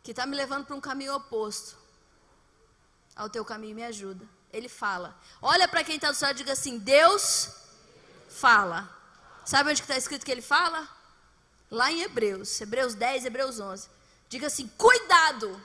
[0.03, 1.84] Que está me levando para um caminho oposto
[3.15, 4.27] ao teu caminho, me ajuda.
[4.53, 5.17] Ele fala.
[5.41, 7.51] Olha para quem está do seu lado e diga assim: Deus
[8.29, 8.89] fala.
[9.45, 10.89] Sabe onde está escrito que ele fala?
[11.71, 13.89] Lá em Hebreus, Hebreus 10, Hebreus 11.
[14.29, 15.61] Diga assim: cuidado.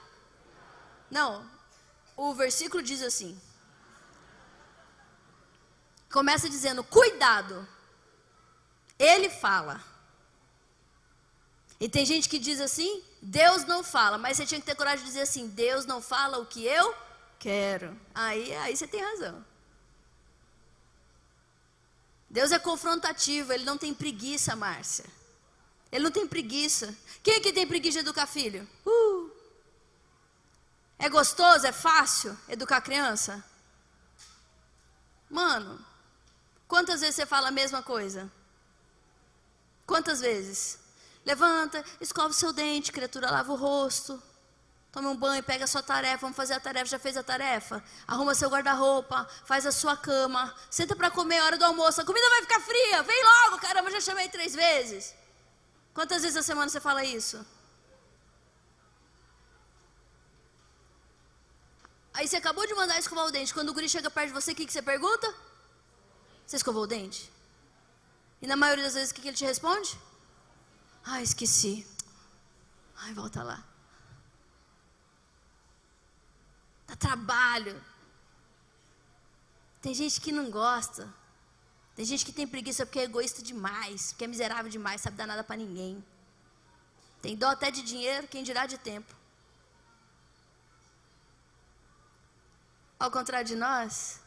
[1.10, 1.50] Não,
[2.16, 3.40] o versículo diz assim.
[6.12, 7.68] Começa dizendo: cuidado.
[8.98, 9.82] Ele fala.
[11.80, 15.00] E tem gente que diz assim: Deus não fala, mas você tinha que ter coragem
[15.00, 16.94] de dizer assim: Deus não fala o que eu
[17.39, 17.97] Quero.
[18.13, 19.45] Aí, aí você tem razão.
[22.30, 25.06] Deus é confrontativo, ele não tem preguiça, Márcia.
[25.91, 26.95] Ele não tem preguiça.
[27.23, 28.67] Quem é que tem preguiça de educar filho?
[28.86, 29.32] Uh!
[30.99, 33.43] É gostoso, é fácil educar criança?
[35.30, 35.84] Mano,
[36.67, 38.30] quantas vezes você fala a mesma coisa?
[39.88, 40.78] Quantas vezes?
[41.25, 44.21] Levanta, escova o seu dente, criatura, lava o rosto.
[45.00, 47.82] Tome um banho, pega a sua tarefa, vamos fazer a tarefa, já fez a tarefa?
[48.06, 52.30] Arruma seu guarda-roupa, faz a sua cama, senta para comer hora do almoço, a comida
[52.32, 55.16] vai ficar fria, vem logo, caramba, já chamei três vezes.
[55.94, 57.46] Quantas vezes a semana você fala isso?
[62.14, 63.54] Aí você acabou de mandar escovar o dente.
[63.54, 65.34] Quando o guri chega perto de você, o que, que você pergunta?
[66.46, 67.32] Você escovou o dente?
[68.42, 69.98] E na maioria das vezes, o que, que ele te responde?
[71.06, 71.88] Ah, esqueci.
[72.98, 73.69] Ai, volta lá.
[76.89, 77.80] Dá trabalho.
[79.80, 81.08] Tem gente que não gosta.
[81.95, 85.28] Tem gente que tem preguiça porque é egoísta demais, porque é miserável demais, sabe dar
[85.28, 86.04] nada para ninguém.
[87.21, 89.13] Tem dó até de dinheiro, quem dirá de tempo.
[92.97, 94.19] Ao contrário de nós,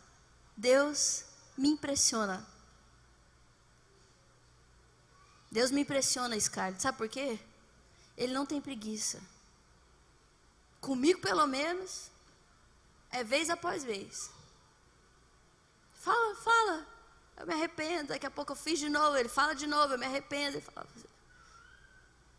[0.57, 1.25] Deus
[1.59, 2.47] me impressiona.
[5.51, 6.81] Deus me impressiona, Scarlett.
[6.81, 7.41] Sabe por quê?
[8.17, 9.21] Ele não tem preguiça.
[10.81, 12.12] Comigo, pelo menos,
[13.13, 14.31] é vez após vez.
[16.01, 16.87] Fala, fala.
[17.37, 18.09] Eu me arrependo.
[18.09, 19.17] Daqui a pouco eu fiz de novo.
[19.17, 19.95] Ele fala de novo.
[19.95, 20.57] Eu me arrependo.
[20.57, 20.87] Ele fala.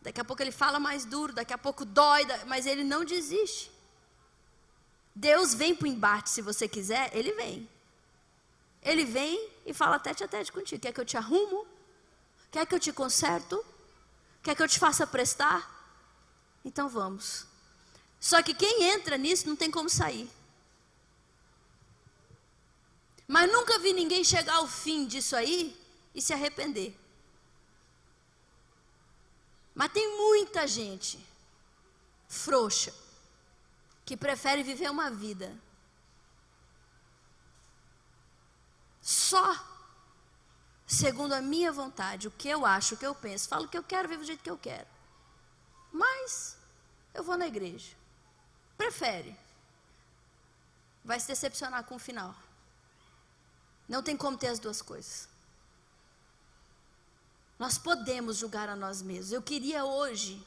[0.02, 1.32] Daqui a pouco ele fala mais duro.
[1.32, 2.26] Daqui a pouco dói.
[2.46, 3.72] Mas ele não desiste.
[5.14, 7.68] Deus vem para o embate, se você quiser, ele vem.
[8.82, 10.82] Ele vem e fala tete a tete contigo.
[10.82, 11.64] Quer que eu te arrumo?
[12.50, 13.64] Quer que eu te conserto?
[14.42, 15.70] Quer que eu te faça prestar?
[16.64, 17.46] Então vamos.
[18.18, 20.28] Só que quem entra nisso não tem como sair.
[23.26, 25.78] Mas nunca vi ninguém chegar ao fim disso aí
[26.14, 26.96] e se arrepender.
[29.74, 31.18] Mas tem muita gente
[32.28, 32.94] frouxa
[34.04, 35.56] que prefere viver uma vida
[39.00, 39.74] só
[40.86, 43.78] segundo a minha vontade, o que eu acho, o que eu penso, falo o que
[43.78, 44.86] eu quero, vivo do jeito que eu quero.
[45.92, 46.56] Mas
[47.12, 47.94] eu vou na igreja.
[48.76, 49.36] Prefere.
[51.04, 52.34] Vai se decepcionar com o final.
[53.88, 55.28] Não tem como ter as duas coisas.
[57.58, 59.32] Nós podemos julgar a nós mesmos.
[59.32, 60.44] Eu queria hoje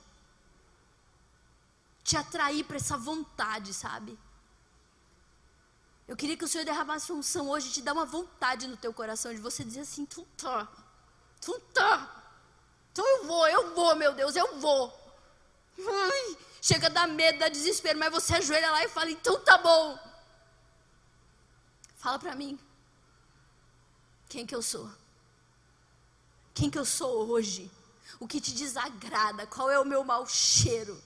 [2.04, 4.18] te atrair para essa vontade, sabe?
[6.08, 9.34] Eu queria que o Senhor derramasse unção hoje, te dar uma vontade no teu coração
[9.34, 10.68] de você dizer assim: tu tá,
[11.42, 12.24] tu tá.
[12.92, 14.88] Então eu vou, eu vou, meu Deus, eu vou.
[15.78, 19.58] Ai, chega a dar medo, dá desespero, mas você ajoelha lá e fala: então tá
[19.58, 20.00] bom.
[21.98, 22.58] Fala para mim.
[24.30, 24.90] Quem que eu sou?
[26.54, 27.72] Quem que eu sou hoje?
[28.20, 29.46] O que te desagrada?
[29.48, 31.02] Qual é o meu mau cheiro?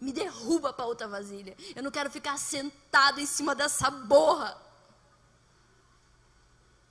[0.00, 1.56] me derruba para outra vasilha.
[1.74, 4.56] Eu não quero ficar sentado em cima dessa borra.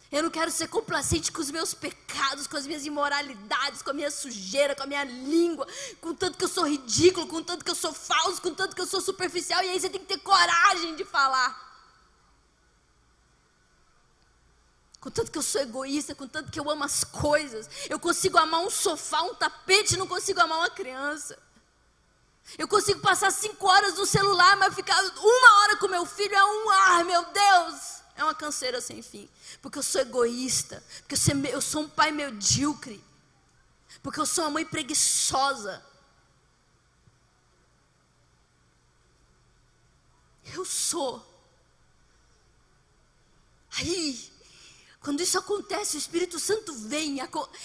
[0.09, 3.93] Eu não quero ser complacente com os meus pecados, com as minhas imoralidades, com a
[3.93, 5.67] minha sujeira, com a minha língua,
[5.99, 8.81] com tanto que eu sou ridículo, com tanto que eu sou falso, com tanto que
[8.81, 9.61] eu sou superficial.
[9.63, 11.66] E aí você tem que ter coragem de falar.
[15.07, 17.69] Com tanto que eu sou egoísta, com tanto que eu amo as coisas.
[17.89, 21.39] Eu consigo amar um sofá, um tapete, não consigo amar uma criança.
[22.57, 26.43] Eu consigo passar cinco horas no celular, mas ficar uma hora com meu filho é
[26.43, 28.01] um ar, meu Deus.
[28.17, 29.29] É uma canseira sem fim.
[29.61, 30.83] Porque eu sou egoísta.
[30.97, 33.01] Porque eu sou, eu sou um pai medíocre.
[34.03, 35.81] Porque eu sou uma mãe preguiçosa.
[40.53, 41.25] Eu sou.
[43.77, 44.36] Aí,
[45.07, 47.21] quando isso acontece, o Espírito Santo vem,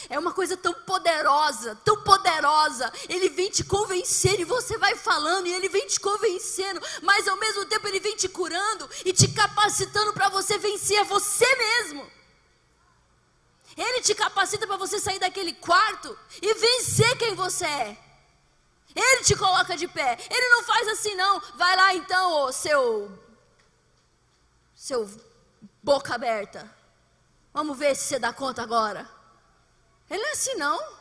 [0.08, 2.92] é uma coisa tão poderosa, tão poderosa.
[3.08, 7.36] Ele vem te convencer e você vai falando, e ele vem te convencendo, mas ao
[7.36, 12.08] mesmo tempo ele vem te curando e te capacitando para você vencer você mesmo.
[13.76, 17.98] Ele te capacita para você sair daquele quarto e vencer quem você é.
[18.94, 20.16] Ele te coloca de pé.
[20.30, 21.40] Ele não faz assim, não.
[21.56, 23.10] Vai lá então, ô, seu.
[24.76, 25.10] Seu
[25.82, 26.81] boca aberta.
[27.52, 29.08] Vamos ver se você dá conta agora.
[30.08, 30.96] Ele não é assim, não.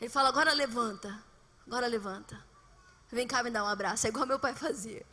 [0.00, 1.22] Ele fala: agora levanta.
[1.66, 2.42] Agora levanta.
[3.10, 4.06] Vem cá me dar um abraço.
[4.06, 5.04] É igual meu pai fazia.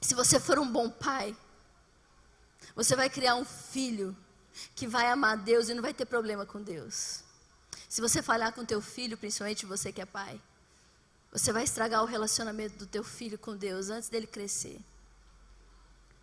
[0.00, 1.36] Se você for um bom pai,
[2.74, 4.16] você vai criar um filho
[4.74, 7.22] que vai amar Deus e não vai ter problema com Deus.
[7.88, 10.40] Se você falhar com teu filho, principalmente você que é pai,
[11.30, 14.80] você vai estragar o relacionamento do teu filho com Deus antes dele crescer.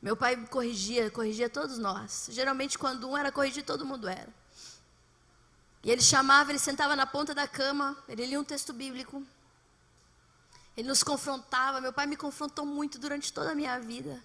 [0.01, 2.29] Meu pai corrigia, corrigia todos nós.
[2.31, 4.31] Geralmente, quando um era corrigido, todo mundo era.
[5.83, 9.25] E ele chamava, ele sentava na ponta da cama, ele lia um texto bíblico.
[10.75, 11.81] Ele nos confrontava.
[11.81, 14.21] Meu pai me confrontou muito durante toda a minha vida.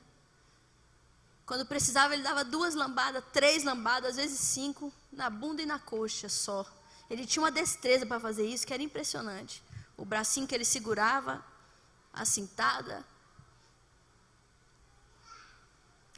[1.47, 5.79] Quando precisava, ele dava duas lambadas, três lambadas, às vezes cinco, na bunda e na
[5.79, 6.67] coxa só.
[7.09, 9.63] Ele tinha uma destreza para fazer isso que era impressionante.
[9.97, 11.45] O bracinho que ele segurava,
[12.13, 13.05] a cintada.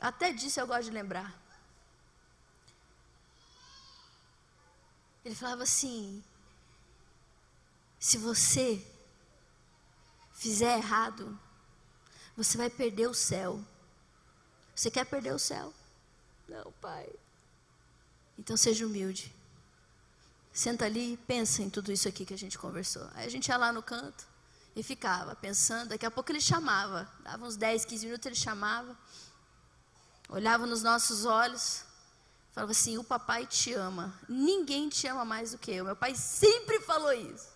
[0.01, 1.35] Até disso eu gosto de lembrar.
[5.25, 6.23] Ele falava assim:
[7.99, 8.85] se você
[10.35, 11.39] fizer errado,
[12.37, 13.65] você vai perder o céu.
[14.75, 15.73] Você quer perder o céu?
[16.49, 17.09] Não, pai.
[18.39, 19.35] Então seja humilde.
[20.53, 23.09] Senta ali e pensa em tudo isso aqui que a gente conversou.
[23.15, 24.27] Aí a gente ia lá no canto
[24.77, 25.89] e ficava pensando.
[25.89, 27.11] Daqui a pouco ele chamava.
[27.21, 28.97] Dava uns 10, 15 minutos, ele chamava.
[30.29, 31.85] Olhava nos nossos olhos.
[32.53, 34.15] Falava assim: O papai te ama.
[34.29, 35.85] Ninguém te ama mais do que eu.
[35.85, 37.49] Meu pai sempre falou isso.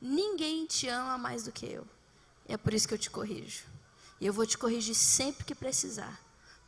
[0.00, 1.86] Ninguém te ama mais do que eu.
[2.48, 3.64] E é por isso que eu te corrijo.
[4.20, 6.20] E eu vou te corrigir sempre que precisar.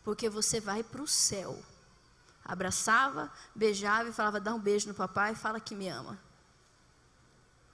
[0.02, 1.62] Porque você vai para o céu.
[2.44, 6.18] Abraçava, beijava e falava: dá um beijo no papai fala que me ama.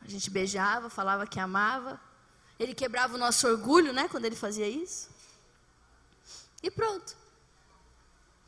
[0.03, 2.01] A gente beijava, falava que amava.
[2.59, 5.09] Ele quebrava o nosso orgulho, né, quando ele fazia isso.
[6.63, 7.17] E pronto.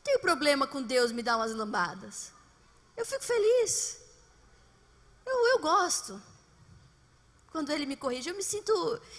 [0.07, 2.31] Tenho problema com Deus me dar umas lambadas.
[2.95, 3.99] Eu fico feliz.
[5.25, 6.21] Eu, eu gosto
[7.51, 8.29] quando ele me corrige.
[8.29, 8.71] Eu me sinto,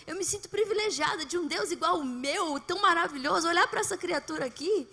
[0.06, 3.98] eu me sinto privilegiada de um Deus igual o meu, tão maravilhoso, olhar para essa
[3.98, 4.88] criatura aqui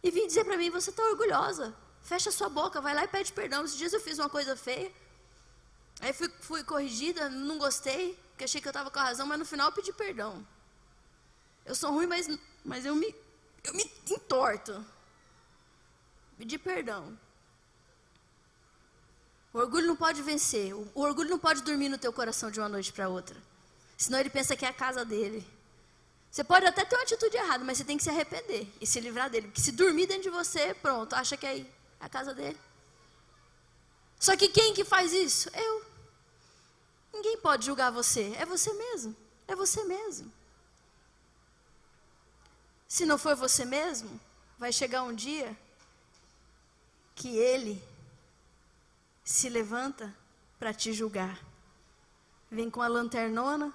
[0.00, 1.74] e vir dizer para mim: você está orgulhosa.
[2.02, 3.64] Fecha sua boca, vai lá e pede perdão.
[3.64, 4.92] Esses dias eu fiz uma coisa feia.
[5.98, 9.40] Aí fui, fui corrigida, não gostei, porque achei que eu estava com a razão, mas
[9.40, 10.46] no final eu pedi perdão.
[11.64, 12.28] Eu sou ruim, mas,
[12.64, 13.12] mas eu, me,
[13.64, 14.94] eu me entorto.
[16.38, 17.18] Pedi perdão.
[19.52, 20.74] O orgulho não pode vencer.
[20.74, 23.36] O, orgulho não pode dormir no teu coração de uma noite para outra.
[23.96, 25.46] Senão ele pensa que é a casa dele.
[26.30, 29.00] Você pode até ter uma atitude errada, mas você tem que se arrepender e se
[29.00, 29.46] livrar dele.
[29.46, 31.66] Porque se dormir dentro de você, pronto, acha que é, é
[31.98, 32.60] a casa dele.
[34.20, 35.48] Só que quem que faz isso?
[35.54, 35.84] Eu.
[37.14, 38.34] Ninguém pode julgar você.
[38.38, 39.16] É você mesmo.
[39.48, 40.30] É você mesmo.
[42.86, 44.20] Se não for você mesmo,
[44.58, 45.56] vai chegar um dia
[47.16, 47.82] que ele
[49.24, 50.14] se levanta
[50.58, 51.40] para te julgar.
[52.48, 53.72] Vem com a lanternona,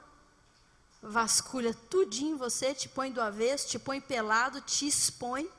[1.02, 5.52] vasculha tudinho você, te põe do avesso, te põe pelado, te expõe.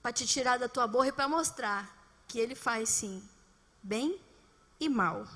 [0.00, 1.94] Para te tirar da tua borra e para mostrar
[2.26, 3.22] que ele faz sim,
[3.82, 4.18] bem
[4.80, 5.26] e mal.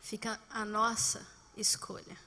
[0.00, 2.25] Fica a nossa escolha.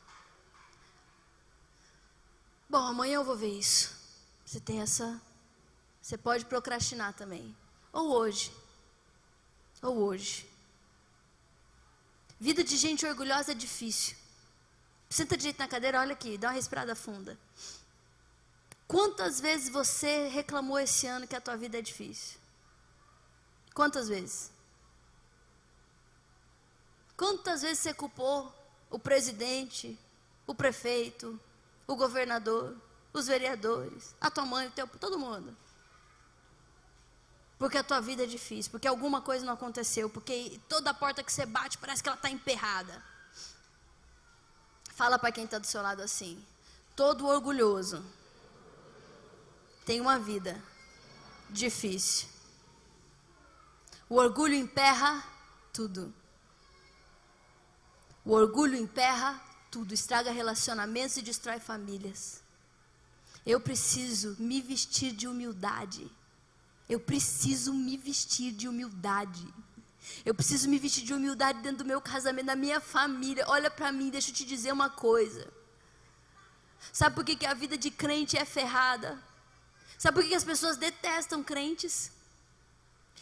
[2.69, 3.97] Bom, amanhã eu vou ver isso.
[4.45, 5.19] Você tem essa.
[6.01, 7.55] Você pode procrastinar também.
[7.91, 8.53] Ou hoje.
[9.81, 10.47] Ou hoje.
[12.39, 14.15] Vida de gente orgulhosa é difícil.
[15.09, 17.37] Senta direito na cadeira, olha aqui, dá uma respirada funda.
[18.87, 22.39] Quantas vezes você reclamou esse ano que a tua vida é difícil?
[23.73, 24.51] Quantas vezes?
[27.17, 28.53] Quantas vezes você culpou
[28.89, 29.97] o presidente,
[30.45, 31.39] o prefeito,
[31.89, 32.77] o governador,
[33.11, 35.57] os vereadores, a tua mãe, o teu, todo mundo.
[37.57, 41.33] Porque a tua vida é difícil, porque alguma coisa não aconteceu, porque toda porta que
[41.33, 43.03] você bate parece que ela está emperrada.
[44.93, 46.45] Fala para quem está do seu lado assim:
[46.95, 48.05] todo orgulhoso
[49.83, 50.63] tem uma vida
[51.49, 52.29] difícil.
[54.07, 55.23] O orgulho emperra
[55.73, 56.13] tudo.
[58.23, 62.41] O orgulho emperra tudo, estraga relacionamentos e destrói famílias.
[63.45, 66.09] Eu preciso me vestir de humildade.
[66.87, 69.47] Eu preciso me vestir de humildade.
[70.25, 73.45] Eu preciso me vestir de humildade dentro do meu casamento, da minha família.
[73.47, 75.47] Olha para mim, deixa eu te dizer uma coisa.
[76.91, 79.21] Sabe por que, que a vida de crente é ferrada?
[79.97, 82.11] Sabe por que, que as pessoas detestam crentes?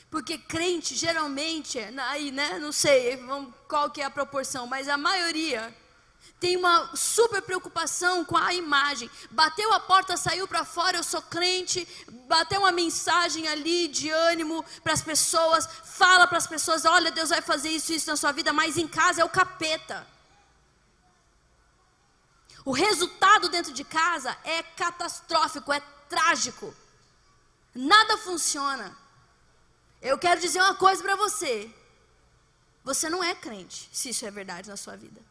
[0.10, 3.20] Porque crente geralmente, aí, né, não sei
[3.68, 5.76] qual que é a proporção, mas a maioria
[6.40, 9.10] tem uma super preocupação com a imagem.
[9.32, 11.88] Bateu a porta, saiu para fora, eu sou crente.
[12.28, 15.68] Bateu uma mensagem ali de ânimo para as pessoas.
[15.84, 18.88] Fala para as pessoas: olha, Deus vai fazer isso, isso na sua vida, mas em
[18.88, 20.06] casa é o capeta.
[22.64, 26.76] O resultado dentro de casa é catastrófico, é trágico.
[27.74, 28.96] Nada funciona.
[30.02, 31.74] Eu quero dizer uma coisa para você.
[32.84, 35.27] Você não é crente, se isso é verdade na sua vida.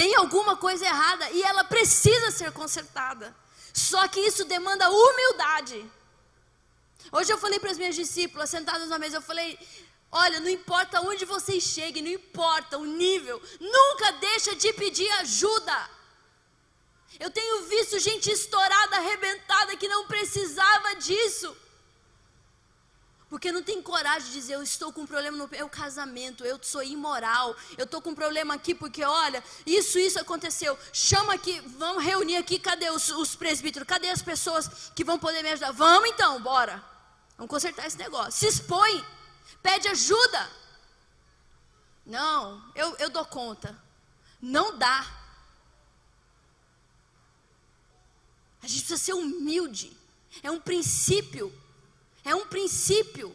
[0.00, 3.36] Tem alguma coisa errada e ela precisa ser consertada.
[3.70, 5.78] Só que isso demanda humildade.
[7.12, 9.58] Hoje eu falei para as minhas discípulas, sentadas na mesa, eu falei:
[10.10, 15.90] olha, não importa onde vocês cheguem, não importa o nível, nunca deixa de pedir ajuda.
[17.18, 21.54] Eu tenho visto gente estourada, arrebentada, que não precisava disso.
[23.30, 26.58] Porque não tem coragem de dizer, eu estou com um problema no meu casamento, eu
[26.60, 30.76] sou imoral, eu estou com um problema aqui porque, olha, isso, isso aconteceu.
[30.92, 33.86] Chama aqui, vamos reunir aqui, cadê os, os presbíteros?
[33.86, 35.70] Cadê as pessoas que vão poder me ajudar?
[35.70, 36.84] Vamos então, bora.
[37.36, 38.32] Vamos consertar esse negócio.
[38.32, 39.04] Se expõe,
[39.62, 40.50] pede ajuda.
[42.04, 43.80] Não, eu, eu dou conta.
[44.42, 45.06] Não dá.
[48.60, 49.96] A gente precisa ser humilde.
[50.42, 51.59] É um princípio.
[52.30, 53.28] É um princípio.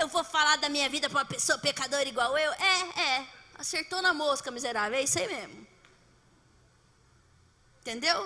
[0.00, 2.52] Eu vou falar da minha vida para uma pessoa pecadora igual eu?
[2.54, 2.78] É,
[3.10, 3.28] é.
[3.54, 4.98] Acertou na mosca, miserável.
[4.98, 5.66] É isso aí mesmo.
[7.80, 8.18] Entendeu?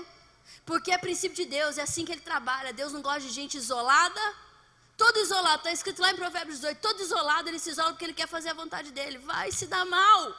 [0.64, 2.72] Porque é princípio de Deus, é assim que ele trabalha.
[2.72, 4.24] Deus não gosta de gente isolada.
[4.96, 8.14] Todo isolado, está escrito lá em Provérbios 2: todo isolado ele se isola porque ele
[8.14, 9.18] quer fazer a vontade dele.
[9.18, 10.34] Vai se dar mal.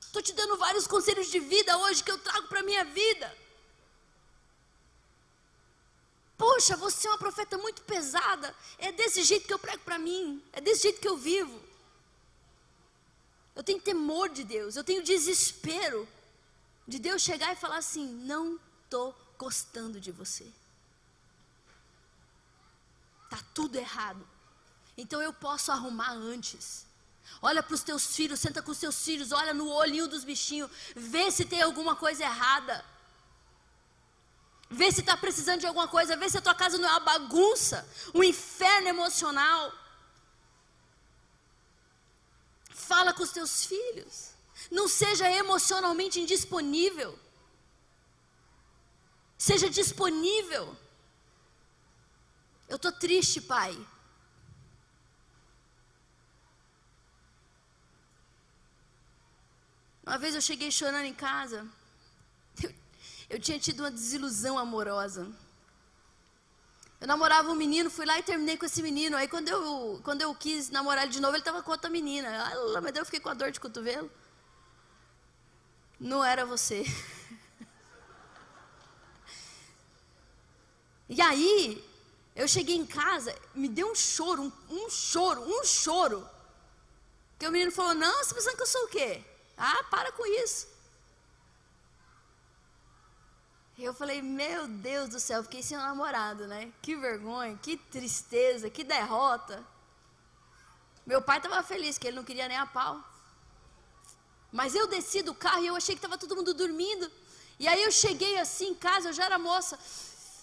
[0.00, 3.28] Estou te dando vários conselhos de vida hoje que eu trago para a minha vida.
[6.38, 8.54] Poxa, você é uma profeta muito pesada.
[8.78, 10.40] É desse jeito que eu prego para mim.
[10.52, 11.60] É desse jeito que eu vivo.
[13.56, 14.76] Eu tenho temor de Deus.
[14.76, 16.08] Eu tenho desespero
[16.86, 20.46] de Deus chegar e falar assim: não estou gostando de você.
[23.24, 24.24] Está tudo errado.
[24.96, 26.86] Então eu posso arrumar antes.
[27.42, 30.70] Olha para os teus filhos, senta com os teus filhos, olha no olhinho dos bichinhos,
[30.96, 32.84] vê se tem alguma coisa errada.
[34.70, 37.00] Vê se está precisando de alguma coisa, vê se a tua casa não é uma
[37.00, 39.72] bagunça, um inferno emocional.
[42.70, 44.30] Fala com os teus filhos.
[44.70, 47.18] Não seja emocionalmente indisponível.
[49.38, 50.76] Seja disponível.
[52.68, 53.74] Eu estou triste, pai.
[60.04, 61.66] Uma vez eu cheguei chorando em casa.
[63.28, 65.30] Eu tinha tido uma desilusão amorosa.
[67.00, 69.16] Eu namorava um menino, fui lá e terminei com esse menino.
[69.16, 72.28] Aí quando eu, quando eu quis namorar ele de novo, ele estava com outra menina.
[72.76, 74.10] Ah, mas eu fiquei com a dor de cotovelo.
[76.00, 76.84] Não era você.
[81.10, 81.82] E aí,
[82.36, 86.28] eu cheguei em casa, me deu um choro, um, um choro, um choro.
[87.38, 89.24] Que o menino falou: Não, você está pensando que eu sou o quê?
[89.56, 90.66] Ah, para com isso.
[90.66, 90.68] E
[93.84, 96.72] eu falei, meu Deus do céu, fiquei sem um namorado, né?
[96.82, 99.64] Que vergonha, que tristeza, que derrota.
[101.06, 103.02] Meu pai estava feliz, que ele não queria nem a pau.
[104.50, 107.10] Mas eu desci do carro e eu achei que estava todo mundo dormindo.
[107.58, 109.78] E aí eu cheguei assim em casa, eu já era moça,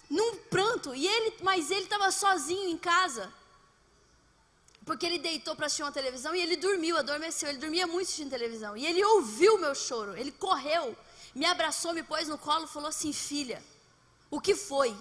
[0.10, 0.96] num pranto.
[0.96, 3.32] E ele, mas ele estava sozinho em casa.
[4.86, 7.50] Porque ele deitou para assistir uma televisão e ele dormiu, adormeceu.
[7.50, 8.78] Ele dormia muito assistindo televisão.
[8.78, 10.96] E ele ouviu meu choro, ele correu
[11.36, 13.62] me abraçou, me pôs no colo e falou assim: Filha,
[14.32, 14.96] o que foi?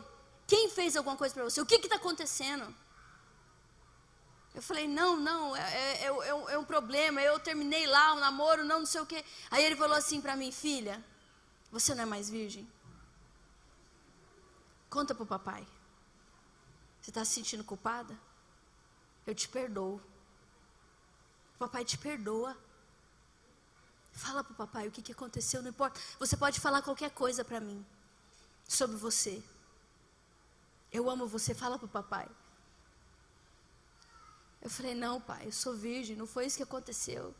[0.47, 1.61] Quem fez alguma coisa para você?
[1.61, 2.75] O que está acontecendo?
[4.53, 7.23] Eu falei: Não, não, é, é, é, é, é um problema.
[7.23, 9.25] Eu terminei lá o um namoro, não, não sei o quê.
[9.49, 11.03] Aí ele falou assim para mim: Filha,
[11.71, 12.69] você não é mais virgem?
[14.91, 15.67] Conta para o papai.
[17.01, 18.19] Você está se sentindo culpada?
[19.27, 20.01] Eu te perdoo.
[21.55, 22.57] O papai te perdoa.
[24.15, 26.01] Fala para o papai o que, que aconteceu, não importa.
[26.21, 27.85] Você pode falar qualquer coisa para mim
[28.67, 29.43] sobre você.
[30.93, 32.29] Eu amo você, fala para o papai.
[34.63, 37.35] Eu falei, não, pai, eu sou virgem, não foi isso que aconteceu.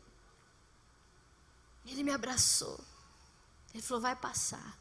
[1.85, 2.77] Ele me abraçou.
[3.73, 4.77] Ele falou, vai passar.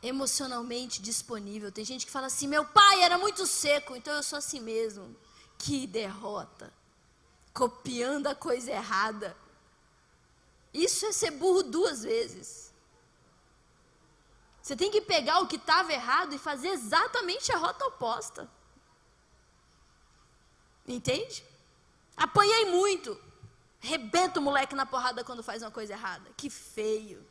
[0.00, 1.72] Emocionalmente disponível.
[1.72, 5.16] Tem gente que fala assim, meu pai era muito seco, então eu sou assim mesmo.
[5.58, 6.72] Que derrota
[7.56, 9.34] copiando a coisa errada.
[10.74, 12.70] Isso é ser burro duas vezes.
[14.62, 18.46] Você tem que pegar o que estava errado e fazer exatamente a rota oposta.
[20.86, 21.42] Entende?
[22.14, 23.18] Apanhei muito.
[23.80, 26.28] Rebenta o moleque na porrada quando faz uma coisa errada.
[26.36, 27.26] Que feio.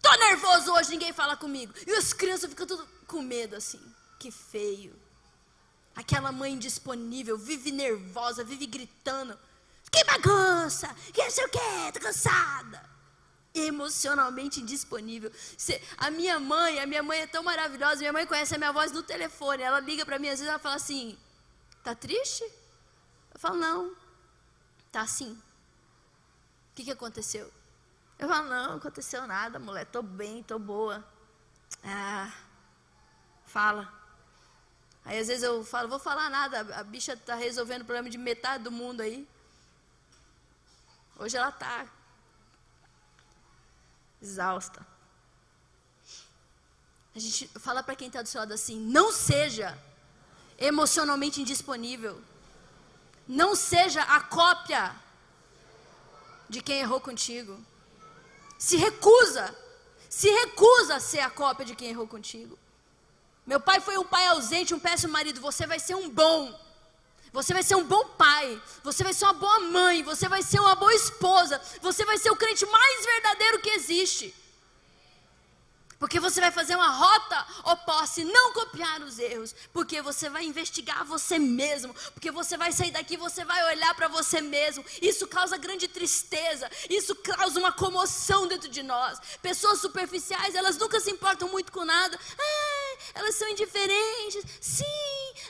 [0.00, 1.74] Tô nervoso hoje, ninguém fala comigo.
[1.86, 3.82] E as crianças ficam tudo com medo assim.
[4.18, 4.98] Que feio.
[5.98, 9.36] Aquela mãe indisponível, vive nervosa, vive gritando.
[9.90, 10.86] Que bagunça!
[11.12, 11.58] Que não sei o quê,
[11.92, 12.88] tô cansada.
[13.52, 15.32] Emocionalmente indisponível.
[15.96, 18.92] A minha mãe, a minha mãe é tão maravilhosa, minha mãe conhece a minha voz
[18.92, 19.64] no telefone.
[19.64, 21.18] Ela liga para mim, às vezes ela fala assim:
[21.82, 22.44] tá triste?
[23.34, 23.96] Eu falo, não.
[24.92, 25.32] Tá assim.
[25.32, 27.52] O que, que aconteceu?
[28.20, 31.04] Eu falo, não, não aconteceu nada, mulher, tô bem, tô boa.
[31.82, 32.32] Ah,
[33.46, 33.97] fala.
[35.08, 38.18] Aí às vezes eu falo, vou falar nada, a bicha está resolvendo o problema de
[38.18, 39.26] metade do mundo aí.
[41.18, 41.86] Hoje ela está
[44.20, 44.86] exausta.
[47.16, 49.76] A gente fala para quem está do seu lado assim: não seja
[50.58, 52.20] emocionalmente indisponível.
[53.26, 54.94] Não seja a cópia
[56.50, 57.58] de quem errou contigo.
[58.58, 59.56] Se recusa.
[60.10, 62.58] Se recusa a ser a cópia de quem errou contigo.
[63.48, 65.40] Meu pai foi um pai ausente, um péssimo marido.
[65.40, 66.40] Você vai ser um bom.
[67.32, 68.60] Você vai ser um bom pai.
[68.84, 70.02] Você vai ser uma boa mãe.
[70.02, 71.58] Você vai ser uma boa esposa.
[71.80, 74.34] Você vai ser o crente mais verdadeiro que existe.
[75.98, 79.54] Porque você vai fazer uma rota oposta e não copiar os erros.
[79.72, 81.94] Porque você vai investigar você mesmo.
[82.12, 84.84] Porque você vai sair daqui você vai olhar para você mesmo.
[85.00, 86.70] Isso causa grande tristeza.
[86.90, 89.18] Isso causa uma comoção dentro de nós.
[89.40, 92.20] Pessoas superficiais, elas nunca se importam muito com nada.
[92.38, 92.67] Ah,
[93.14, 94.44] elas são indiferentes.
[94.60, 94.84] Sim,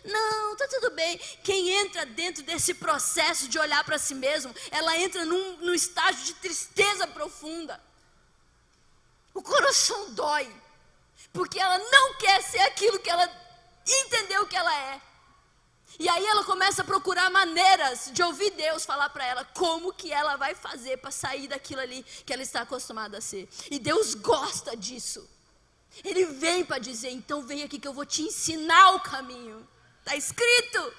[0.05, 1.19] não, tá tudo bem.
[1.43, 6.25] Quem entra dentro desse processo de olhar para si mesmo, ela entra num, num estágio
[6.25, 7.81] de tristeza profunda.
[9.35, 10.53] O coração dói.
[11.33, 13.31] Porque ela não quer ser aquilo que ela
[13.87, 15.01] entendeu que ela é.
[15.99, 20.13] E aí ela começa a procurar maneiras de ouvir Deus falar para ela como que
[20.13, 23.49] ela vai fazer para sair daquilo ali que ela está acostumada a ser.
[23.71, 25.29] E Deus gosta disso.
[26.05, 29.67] Ele vem para dizer, então vem aqui que eu vou te ensinar o caminho.
[30.01, 30.93] Está escrito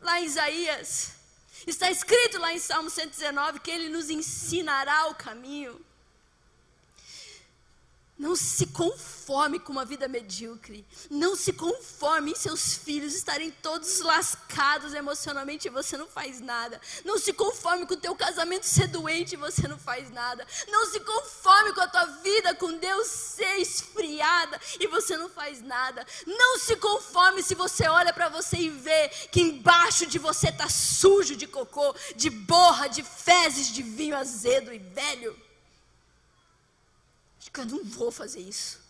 [0.00, 1.12] lá em Isaías.
[1.66, 5.84] Está escrito lá em Salmo 119 que ele nos ensinará o caminho.
[8.18, 10.84] Não se conforme com uma vida medíocre.
[11.08, 16.80] Não se conforme em seus filhos estarem todos lascados emocionalmente e você não faz nada.
[17.04, 20.44] Não se conforme com o teu casamento ser doente e você não faz nada.
[20.66, 25.62] Não se conforme com a tua vida com Deus ser esfriada e você não faz
[25.62, 26.04] nada.
[26.26, 30.68] Não se conforme se você olha para você e vê que embaixo de você está
[30.68, 35.47] sujo de cocô, de borra, de fezes, de vinho azedo e velho.
[37.56, 38.80] Eu não vou fazer isso.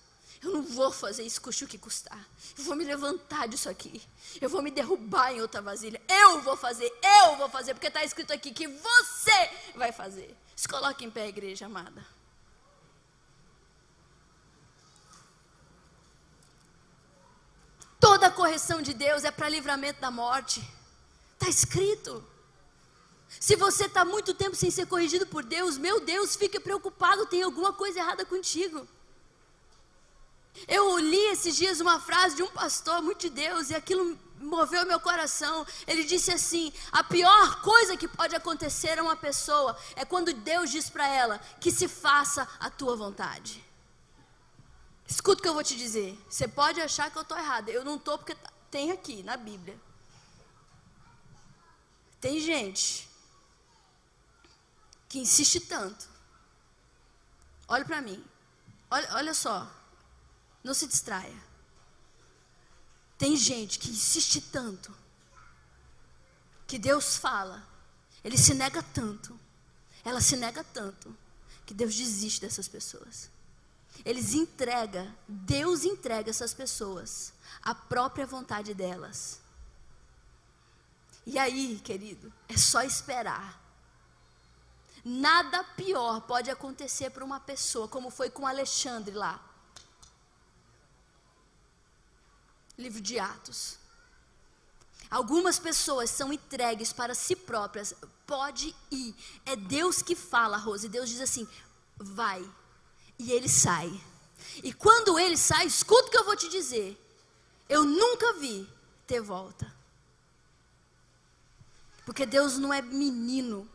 [0.42, 2.24] Eu não vou fazer isso, custe o que custar.
[2.56, 4.00] Eu vou me levantar disso aqui.
[4.40, 6.00] Eu vou me derrubar em outra vasilha.
[6.08, 10.36] Eu vou fazer, eu vou fazer, porque está escrito aqui que você vai fazer.
[10.54, 12.06] Se coloque em pé, igreja amada.
[17.98, 20.62] Toda correção de Deus é para livramento da morte.
[21.34, 22.24] Está escrito.
[23.28, 27.42] Se você está muito tempo sem ser corrigido por Deus, meu Deus, fique preocupado, tem
[27.42, 28.86] alguma coisa errada contigo.
[30.66, 34.84] Eu li esses dias uma frase de um pastor muito de Deus e aquilo moveu
[34.86, 35.66] meu coração.
[35.86, 40.70] Ele disse assim: a pior coisa que pode acontecer a uma pessoa é quando Deus
[40.70, 43.64] diz para ela que se faça a tua vontade.
[45.06, 46.18] Escuta o que eu vou te dizer.
[46.28, 47.70] Você pode achar que eu estou errada.
[47.70, 48.36] Eu não estou porque
[48.70, 49.78] tem aqui na Bíblia.
[52.20, 53.07] Tem gente
[55.08, 56.08] que insiste tanto.
[57.66, 58.22] Olha para mim.
[58.90, 59.70] Olha, olha só.
[60.62, 61.48] Não se distraia.
[63.16, 64.94] Tem gente que insiste tanto.
[66.66, 67.66] Que Deus fala.
[68.22, 69.38] Ele se nega tanto.
[70.04, 71.16] Ela se nega tanto.
[71.66, 73.30] Que Deus desiste dessas pessoas.
[74.04, 77.32] Eles entrega, Deus entrega essas pessoas
[77.62, 79.40] a própria vontade delas.
[81.26, 83.67] E aí, querido, é só esperar
[85.04, 89.40] Nada pior pode acontecer para uma pessoa, como foi com Alexandre lá.
[92.76, 93.78] Livro de Atos.
[95.10, 97.94] Algumas pessoas são entregues para si próprias.
[98.26, 99.14] Pode ir.
[99.46, 100.88] É Deus que fala, Rose.
[100.88, 101.48] Deus diz assim:
[101.96, 102.46] vai.
[103.18, 103.90] E ele sai.
[104.62, 106.96] E quando ele sai, escuta o que eu vou te dizer.
[107.68, 108.68] Eu nunca vi
[109.06, 109.74] ter volta.
[112.04, 113.68] Porque Deus não é menino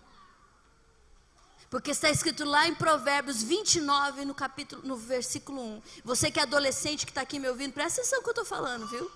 [1.73, 5.81] porque está escrito lá em Provérbios 29, no capítulo, no versículo 1.
[6.05, 8.45] Você que é adolescente que está aqui me ouvindo, presta atenção no que eu estou
[8.45, 9.11] falando, viu?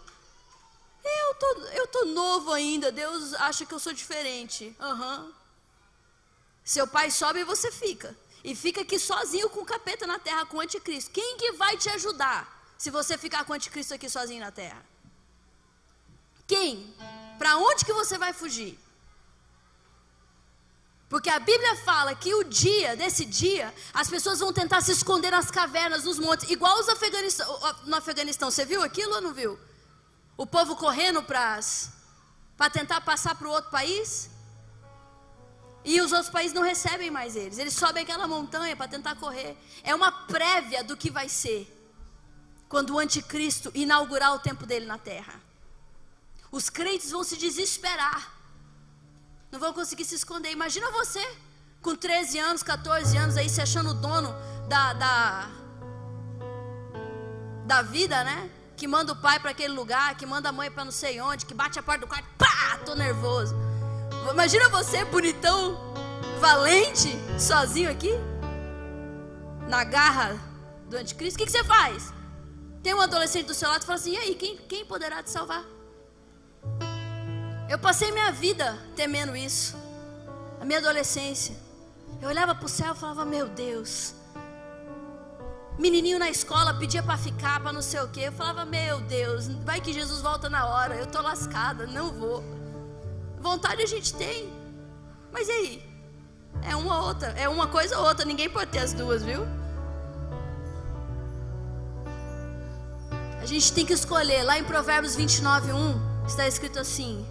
[1.06, 4.76] Eu tô, eu tô novo ainda, Deus acha que eu sou diferente.
[4.80, 5.32] Uhum.
[6.64, 8.18] Seu pai sobe e você fica.
[8.44, 11.12] E fica aqui sozinho com o capeta na terra, com o anticristo.
[11.12, 14.84] Quem que vai te ajudar se você ficar com o anticristo aqui sozinho na terra?
[16.48, 16.92] Quem?
[17.38, 18.80] Para onde que você vai fugir?
[21.10, 25.32] Porque a Bíblia fala que o dia, nesse dia, as pessoas vão tentar se esconder
[25.32, 28.52] nas cavernas, nos montes, igual os Afeganistão, no Afeganistão.
[28.52, 29.58] Você viu aquilo ou não viu?
[30.36, 34.30] O povo correndo para tentar passar para o outro país.
[35.86, 37.58] E os outros países não recebem mais eles.
[37.58, 39.58] Eles sobem aquela montanha para tentar correr.
[39.84, 41.74] É uma prévia do que vai ser.
[42.68, 45.42] quando o anticristo inaugurar o tempo dele na terra.
[46.52, 48.37] Os crentes vão se desesperar.
[49.52, 50.52] Não vão conseguir se esconder.
[50.52, 51.26] Imagina você
[51.82, 54.34] com 13 anos, 14 anos aí se achando o dono
[54.68, 55.50] da, da
[57.68, 58.50] da vida, né?
[58.78, 61.46] Que manda o pai para aquele lugar, que manda a mãe para não sei onde,
[61.46, 63.54] que bate a porta do quarto, pá, tô nervoso.
[64.32, 65.94] Imagina você bonitão,
[66.40, 68.12] valente, sozinho aqui,
[69.68, 70.40] na garra
[70.90, 71.36] do anticristo.
[71.36, 72.14] O que, que você faz?
[72.82, 75.30] Tem um adolescente do seu lado e fala assim: e aí, quem, quem poderá te
[75.30, 75.64] salvar?
[77.70, 79.76] Eu passei minha vida temendo isso,
[80.60, 81.56] a minha adolescência.
[82.22, 84.14] Eu olhava para o céu e falava: Meu Deus.
[85.78, 88.22] Menininho na escola pedia para ficar, para não sei o quê.
[88.22, 90.96] Eu falava: Meu Deus, vai que Jesus volta na hora.
[90.96, 92.44] Eu tô lascada, não vou.
[93.40, 94.52] Vontade a gente tem,
[95.32, 95.88] mas e aí?
[96.64, 98.26] É uma ou outra, é uma coisa ou outra.
[98.26, 99.46] Ninguém pode ter as duas, viu?
[103.42, 104.44] A gente tem que escolher.
[104.44, 107.26] Lá em Provérbios 29, 1, está escrito assim: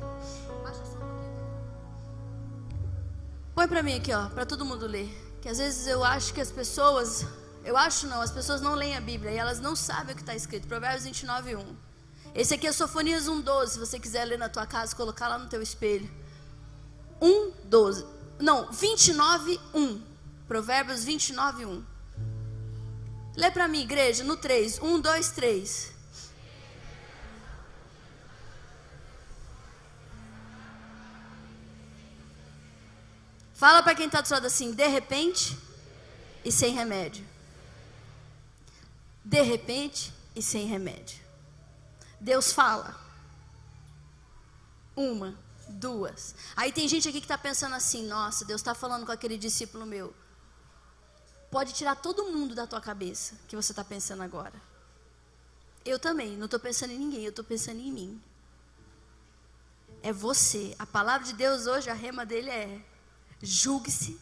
[3.57, 5.09] Põe para mim aqui, ó, para todo mundo ler.
[5.41, 7.25] Que às vezes eu acho que as pessoas,
[7.65, 10.21] eu acho não, as pessoas não leem a Bíblia e elas não sabem o que
[10.21, 10.69] está escrito.
[10.69, 11.77] Provérbios 29, 1.
[12.35, 13.69] Esse aqui é Sofonias 1,12.
[13.69, 16.07] Se você quiser ler na tua casa, colocar lá no teu espelho.
[17.19, 18.05] 1,12.
[18.39, 20.03] Não, 29, 1.
[20.47, 21.85] Provérbios 29, 1.
[23.39, 24.81] Lê para mim, igreja, no 3.
[24.83, 25.96] 1, 2, 3.
[33.57, 35.59] Fala para quem está do seu lado assim, de repente
[36.45, 37.27] e sem remédio.
[39.25, 41.19] De repente e sem remédio.
[42.21, 42.95] Deus fala.
[44.95, 45.39] Uma,
[45.69, 46.35] duas.
[46.55, 49.87] Aí tem gente aqui que está pensando assim: nossa, Deus está falando com aquele discípulo
[49.87, 50.15] meu.
[51.51, 54.61] Pode tirar todo mundo da tua cabeça que você está pensando agora.
[55.83, 58.23] Eu também, não estou pensando em ninguém, eu estou pensando em mim.
[60.03, 60.75] É você.
[60.79, 62.85] A palavra de Deus hoje, a rema dele é
[63.47, 64.19] Julgue-se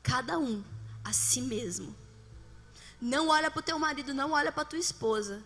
[0.00, 0.62] cada um
[1.02, 1.92] a si mesmo.
[3.00, 5.42] Não olha para o teu marido, não olha para a tua esposa.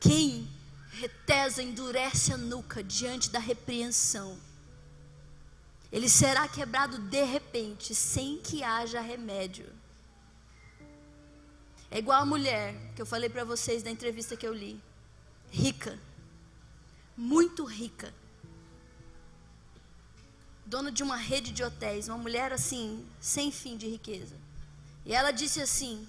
[0.00, 0.48] Quem
[0.92, 4.40] retesa, endurece a nuca diante da repreensão,
[5.92, 9.70] ele será quebrado de repente, sem que haja remédio.
[11.90, 14.80] É igual a mulher que eu falei para vocês na entrevista que eu li.
[15.50, 15.98] Rica.
[17.14, 18.14] Muito rica
[20.70, 24.36] dona de uma rede de hotéis, uma mulher assim, sem fim de riqueza.
[25.04, 26.06] E ela disse assim: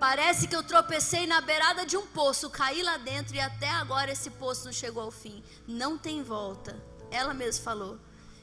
[0.00, 4.10] Parece que eu tropecei na beirada de um poço, caí lá dentro e até agora
[4.10, 5.44] esse poço não chegou ao fim.
[5.68, 6.74] Não tem volta.
[7.10, 7.98] Ela mesma falou.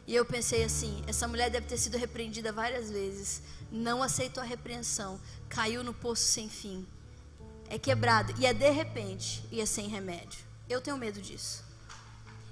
[0.06, 3.42] E eu pensei assim: essa mulher deve ter sido repreendida várias vezes.
[3.72, 5.20] Não aceitou a repreensão.
[5.50, 6.86] Caiu no poço sem fim.
[7.68, 8.36] É quebrado.
[8.38, 9.44] E é de repente.
[9.52, 10.46] E é sem remédio.
[10.70, 11.64] Eu tenho medo disso.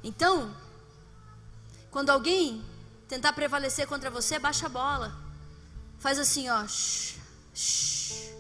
[0.03, 0.55] Então,
[1.95, 2.61] quando alguém
[3.07, 5.15] tentar prevalecer contra você, baixa a bola.
[5.97, 6.67] Faz assim, ó.
[6.67, 7.15] Shh,
[7.53, 8.33] shh.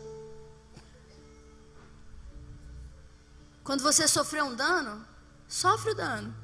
[3.63, 5.07] Quando você sofreu um dano,
[5.47, 6.35] sofre o dano.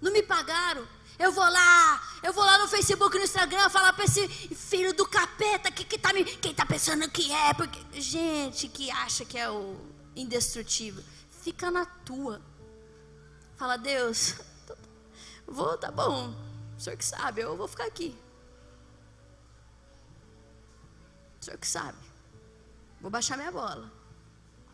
[0.00, 0.84] Não me pagaram.
[1.20, 5.06] Eu vou lá, eu vou lá no Facebook, no Instagram, falar para esse filho do
[5.06, 9.38] capeta que, que tá me, quem tá pensando que é, porque gente que acha que
[9.38, 9.76] é o
[10.16, 11.04] indestrutível,
[11.44, 12.42] fica na tua.
[13.56, 14.34] Fala, Deus,
[15.48, 16.34] Vou, tá bom.
[16.76, 18.16] O senhor que sabe, eu vou ficar aqui.
[21.40, 21.98] O senhor que sabe.
[23.00, 23.90] Vou baixar minha bola.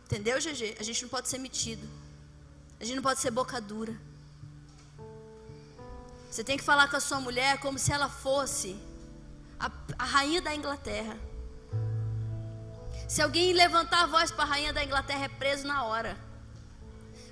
[0.03, 0.75] Entendeu, GG?
[0.79, 1.87] A gente não pode ser metido.
[2.79, 3.95] A gente não pode ser boca dura.
[6.29, 8.77] Você tem que falar com a sua mulher como se ela fosse
[9.57, 11.17] a, a rainha da Inglaterra.
[13.07, 16.24] Se alguém levantar a voz para a rainha da Inglaterra, é preso na hora.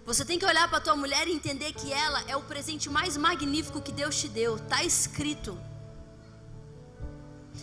[0.06, 3.16] Você tem que olhar para tua mulher e entender que ela é o presente mais
[3.16, 4.58] magnífico que Deus te deu.
[4.58, 5.58] Está escrito.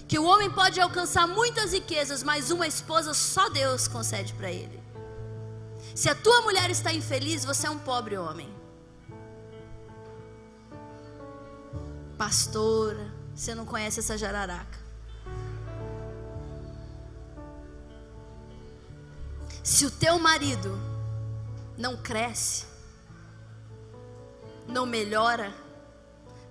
[0.09, 4.81] Que o homem pode alcançar muitas riquezas, mas uma esposa só Deus concede para ele.
[5.95, 8.49] Se a tua mulher está infeliz, você é um pobre homem.
[12.17, 14.79] Pastora, você não conhece essa jararaca.
[19.63, 20.90] Se o teu marido
[21.81, 22.67] não cresce,
[24.69, 25.51] não melhora,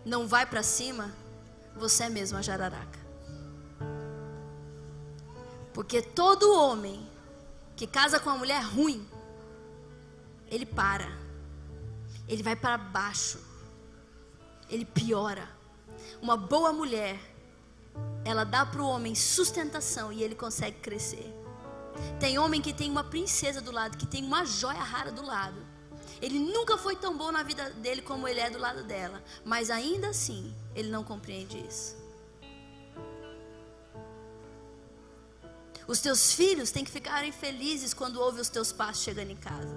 [0.03, 1.13] não vai para cima,
[1.75, 2.99] você é mesmo a jararaca.
[5.71, 7.07] Porque todo homem
[7.75, 9.07] que casa com uma mulher ruim,
[10.47, 11.15] ele para,
[12.27, 13.39] ele vai para baixo,
[14.67, 15.47] ele piora.
[16.19, 17.19] Uma boa mulher
[18.25, 21.38] ela dá para o homem sustentação e ele consegue crescer.
[22.19, 25.65] Tem homem que tem uma princesa do lado, que tem uma joia rara do lado.
[26.21, 29.69] Ele nunca foi tão bom na vida dele como ele é do lado dela, mas
[29.69, 31.97] ainda assim, ele não compreende isso.
[35.87, 39.75] Os teus filhos têm que ficarem felizes quando ouvem os teus passos chegando em casa.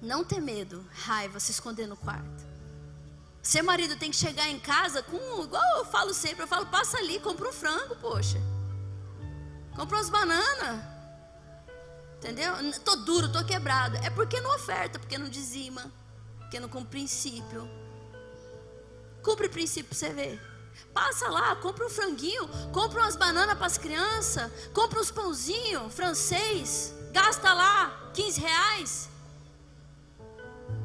[0.00, 2.44] Não ter medo, raiva, se esconder no quarto.
[3.42, 6.96] Ser marido tem que chegar em casa com, igual eu falo sempre, eu falo, passa
[6.96, 8.40] ali, compra um frango, poxa.
[9.74, 10.84] Compra umas bananas.
[12.18, 12.54] Entendeu?
[12.84, 13.96] Tô duro, tô quebrado.
[13.98, 15.92] É porque não oferta, porque não dizima,
[16.38, 17.68] porque não cumpre princípio.
[19.22, 20.40] Cumpre princípio pra você ver.
[20.92, 26.94] Passa lá, compra um franguinho, compra umas bananas para as crianças, compra uns pãozinhos francês,
[27.12, 29.08] gasta lá 15 reais.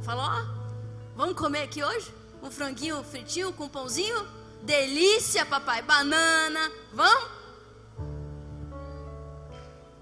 [0.04, 2.14] Falou, ó, vamos comer aqui hoje?
[2.42, 4.28] Um franguinho fritinho com pãozinho?
[4.64, 7.39] Delícia, papai, banana, vamos?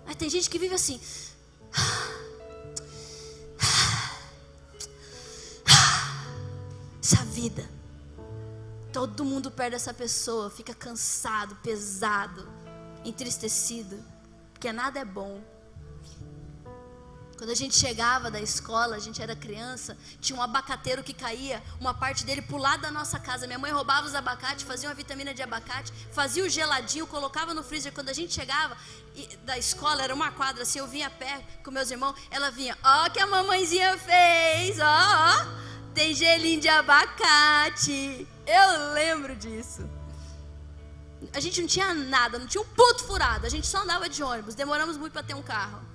[0.07, 0.99] Aí tem gente que vive assim.
[7.03, 7.69] Essa vida.
[8.91, 12.47] Todo mundo perde essa pessoa, fica cansado, pesado,
[13.05, 14.03] entristecido,
[14.53, 15.41] porque nada é bom.
[17.37, 21.61] Quando a gente chegava da escola, a gente era criança, tinha um abacateiro que caía,
[21.79, 23.45] uma parte dele pro da nossa casa.
[23.45, 27.63] Minha mãe roubava os abacates, fazia uma vitamina de abacate, fazia o geladinho, colocava no
[27.63, 27.93] freezer.
[27.93, 28.75] Quando a gente chegava
[29.45, 32.75] da escola, era uma quadra assim, eu vinha a pé com meus irmãos, ela vinha,
[32.83, 38.27] ó oh, que a mamãezinha fez, ó, ó, tem gelinho de abacate.
[38.47, 39.87] Eu lembro disso.
[41.33, 43.45] A gente não tinha nada, não tinha um puto furado.
[43.45, 44.55] A gente só andava de ônibus.
[44.55, 45.86] Demoramos muito para ter um carro.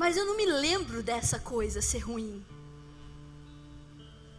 [0.00, 2.42] Mas eu não me lembro dessa coisa ser ruim.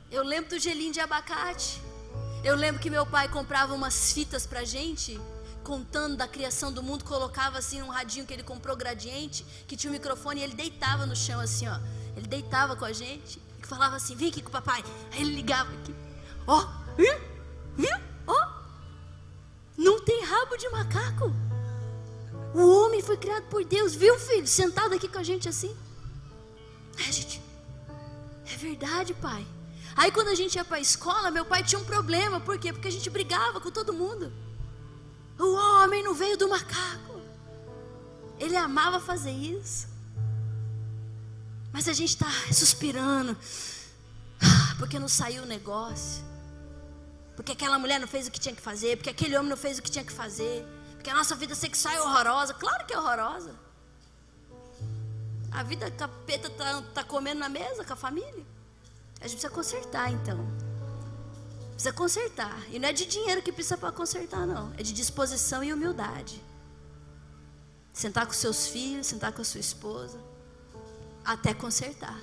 [0.10, 1.80] Eu lembro do gelinho de abacate.
[2.44, 5.22] Eu lembro que meu pai comprava umas fitas pra gente,
[5.64, 9.92] contando da criação do mundo, colocava assim um radinho que ele comprou gradiente, que tinha
[9.92, 11.78] um microfone e ele deitava no chão assim, ó.
[12.18, 14.84] Ele deitava com a gente e falava assim: "Vem aqui com o papai".
[15.12, 15.94] Aí ele ligava aqui.
[16.48, 17.14] Ó, viu?
[17.78, 17.98] Viu?
[18.26, 18.48] Ó.
[19.78, 21.51] Não tem rabo de macaco.
[22.54, 24.48] O homem foi criado por Deus, viu, filho?
[24.48, 25.76] Sentado aqui com a gente assim.
[26.98, 27.42] É, gente.
[28.54, 29.46] É verdade, pai.
[29.96, 32.40] Aí quando a gente ia para a escola, meu pai tinha um problema.
[32.40, 32.74] Por quê?
[32.74, 34.32] Porque a gente brigava com todo mundo.
[35.40, 37.22] O homem não veio do macaco.
[38.40, 39.88] Ele amava fazer isso.
[41.72, 43.38] Mas a gente está suspirando.
[44.78, 46.24] Porque não saiu o negócio.
[47.36, 48.98] Porque aquela mulher não fez o que tinha que fazer.
[48.98, 50.66] Porque aquele homem não fez o que tinha que fazer.
[51.02, 52.54] Porque a nossa vida sexual é horrorosa.
[52.54, 53.56] Claro que é horrorosa.
[55.52, 58.46] A vida capeta tá, tá comendo na mesa com a família.
[59.20, 60.38] A gente precisa consertar então.
[61.72, 62.56] Precisa consertar.
[62.70, 64.72] E não é de dinheiro que precisa para consertar, não.
[64.78, 66.40] É de disposição e humildade.
[67.92, 70.20] Sentar com seus filhos, sentar com a sua esposa.
[71.26, 72.20] Até consertar.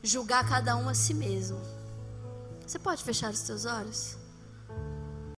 [0.00, 1.60] Julgar cada um a si mesmo.
[2.64, 4.19] Você pode fechar os seus olhos?